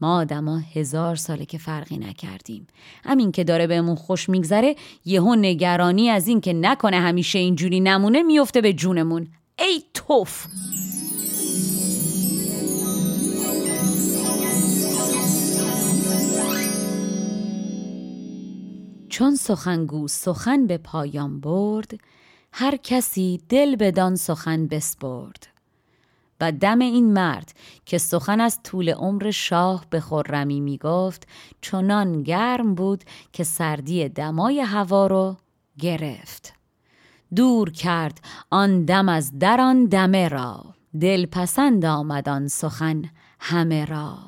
ما 0.00 0.16
آدما 0.16 0.58
هزار 0.58 1.16
ساله 1.16 1.44
که 1.44 1.58
فرقی 1.58 1.98
نکردیم. 1.98 2.66
همین 3.04 3.32
که 3.32 3.44
داره 3.44 3.66
بهمون 3.66 3.94
خوش 3.94 4.28
میگذره 4.28 4.76
یهو 5.04 5.34
نگرانی 5.34 6.10
از 6.10 6.28
این 6.28 6.40
که 6.40 6.52
نکنه 6.52 6.96
همیشه 7.00 7.38
اینجوری 7.38 7.80
نمونه 7.80 8.22
میفته 8.22 8.60
به 8.60 8.72
جونمون. 8.72 9.28
ای 9.58 9.82
توف! 9.94 10.46
چون 19.18 19.36
سخنگو 19.36 20.08
سخن 20.08 20.66
به 20.66 20.78
پایان 20.78 21.40
برد 21.40 22.00
هر 22.52 22.76
کسی 22.76 23.40
دل 23.48 23.76
بدان 23.76 24.16
سخن 24.16 24.66
بسپرد. 24.66 25.46
و 26.40 26.52
دم 26.52 26.78
این 26.78 27.12
مرد 27.12 27.52
که 27.86 27.98
سخن 27.98 28.40
از 28.40 28.62
طول 28.62 28.90
عمر 28.90 29.30
شاه 29.30 29.84
به 29.90 30.00
خرمی 30.00 30.60
می 30.60 30.78
گفت 30.78 31.28
چنان 31.60 32.22
گرم 32.22 32.74
بود 32.74 33.04
که 33.32 33.44
سردی 33.44 34.08
دمای 34.08 34.60
هوا 34.60 35.06
رو 35.06 35.36
گرفت. 35.78 36.52
دور 37.34 37.70
کرد 37.70 38.20
آن 38.50 38.84
دم 38.84 39.08
از 39.08 39.38
در 39.38 39.60
آن 39.60 39.84
دمه 39.84 40.28
را 40.28 40.64
دل 41.00 41.26
پسند 41.26 41.84
آن 41.84 42.48
سخن 42.48 43.02
همه 43.40 43.84
را. 43.84 44.27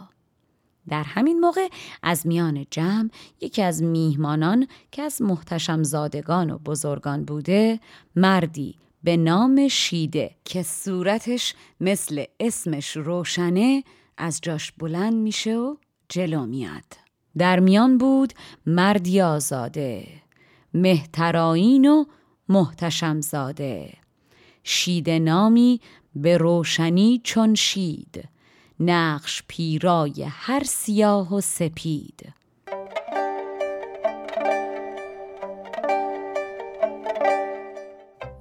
در 0.88 1.02
همین 1.02 1.40
موقع 1.40 1.68
از 2.02 2.26
میان 2.26 2.66
جمع 2.70 3.08
یکی 3.40 3.62
از 3.62 3.82
میهمانان 3.82 4.66
که 4.90 5.02
از 5.02 5.22
محتشم 5.22 5.82
زادگان 5.82 6.50
و 6.50 6.58
بزرگان 6.58 7.24
بوده 7.24 7.80
مردی 8.16 8.74
به 9.02 9.16
نام 9.16 9.68
شیده 9.68 10.30
که 10.44 10.62
صورتش 10.62 11.54
مثل 11.80 12.24
اسمش 12.40 12.96
روشنه 12.96 13.84
از 14.16 14.40
جاش 14.42 14.72
بلند 14.72 15.14
میشه 15.14 15.56
و 15.56 15.76
جلو 16.08 16.46
میاد. 16.46 16.84
در 17.38 17.60
میان 17.60 17.98
بود 17.98 18.32
مردی 18.66 19.20
آزاده 19.20 20.06
مهترائین 20.74 21.88
و 21.88 22.04
محتشم 22.48 23.20
زاده 23.20 23.92
شید 24.64 25.10
نامی 25.10 25.80
به 26.14 26.36
روشنی 26.36 27.20
چون 27.24 27.54
شید. 27.54 28.28
نقش 28.80 29.42
پیرای 29.48 30.26
هر 30.30 30.64
سیاه 30.64 31.34
و 31.34 31.40
سپید. 31.40 32.32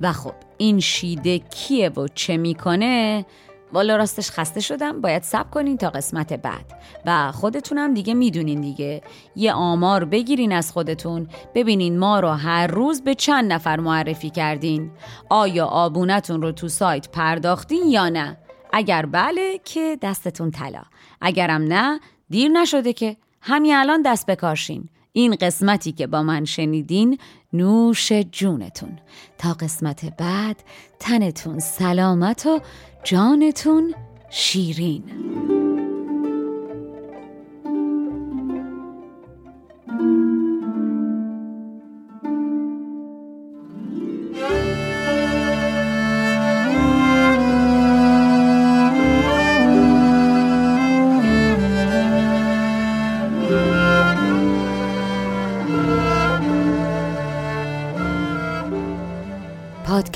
و 0.02 0.14
خب 0.14 0.34
این 0.58 0.80
شیده 0.80 1.40
کیه 1.40 1.90
و 1.90 2.08
چه 2.08 2.38
می‌کنه؟ 2.38 3.26
والا 3.74 3.96
راستش 3.96 4.32
خسته 4.32 4.60
شدم. 4.60 5.02
باید 5.02 5.24
سب 5.24 5.52
کنین 5.52 5.78
تا 5.78 5.90
قسمت 5.90 6.34
بعد. 6.34 6.82
و 7.06 7.32
خودتونم 7.32 7.94
دیگه 7.94 8.14
می‌دونین 8.14 8.62
دیگه. 8.62 9.02
یه 9.36 9.54
آمار 9.54 10.06
بگیرین 10.06 10.52
از 10.52 10.72
خودتون. 10.72 11.28
ببینین 11.56 12.00
ما 12.00 12.20
رو 12.20 12.30
هر 12.30 12.68
روز 12.68 13.02
به 13.02 13.16
چند 13.16 13.54
نفر 13.54 13.80
معرفی 13.80 14.30
کردین. 14.30 14.92
آیا 15.30 15.66
آبونتون 15.66 16.42
رو 16.42 16.52
تو 16.52 16.68
سایت 16.68 17.10
پرداختین 17.10 17.84
یا 17.88 18.10
نه؟ 18.10 18.38
اگر 18.74 19.06
بله 19.06 19.60
که 19.66 19.98
دستتون 20.02 20.52
طلا. 20.52 20.84
اگرم 21.22 21.62
نه 21.62 22.00
دیر 22.30 22.52
نشده 22.52 22.94
که. 22.94 23.18
همین 23.42 23.76
الان 23.76 24.02
دست 24.02 24.26
بکارشین 24.26 24.90
این 25.12 25.36
قسمتی 25.36 25.92
که 25.92 26.08
با 26.08 26.24
من 26.24 26.46
شنیدین 26.46 27.18
نوش 27.54 28.12
جونتون. 28.12 29.00
تا 29.38 29.54
قسمت 29.54 30.06
بعد 30.18 30.64
تنتون 31.00 31.60
سلامت 31.60 32.46
و 32.46 32.60
جانتون 33.04 33.94
شیرین. 34.30 35.04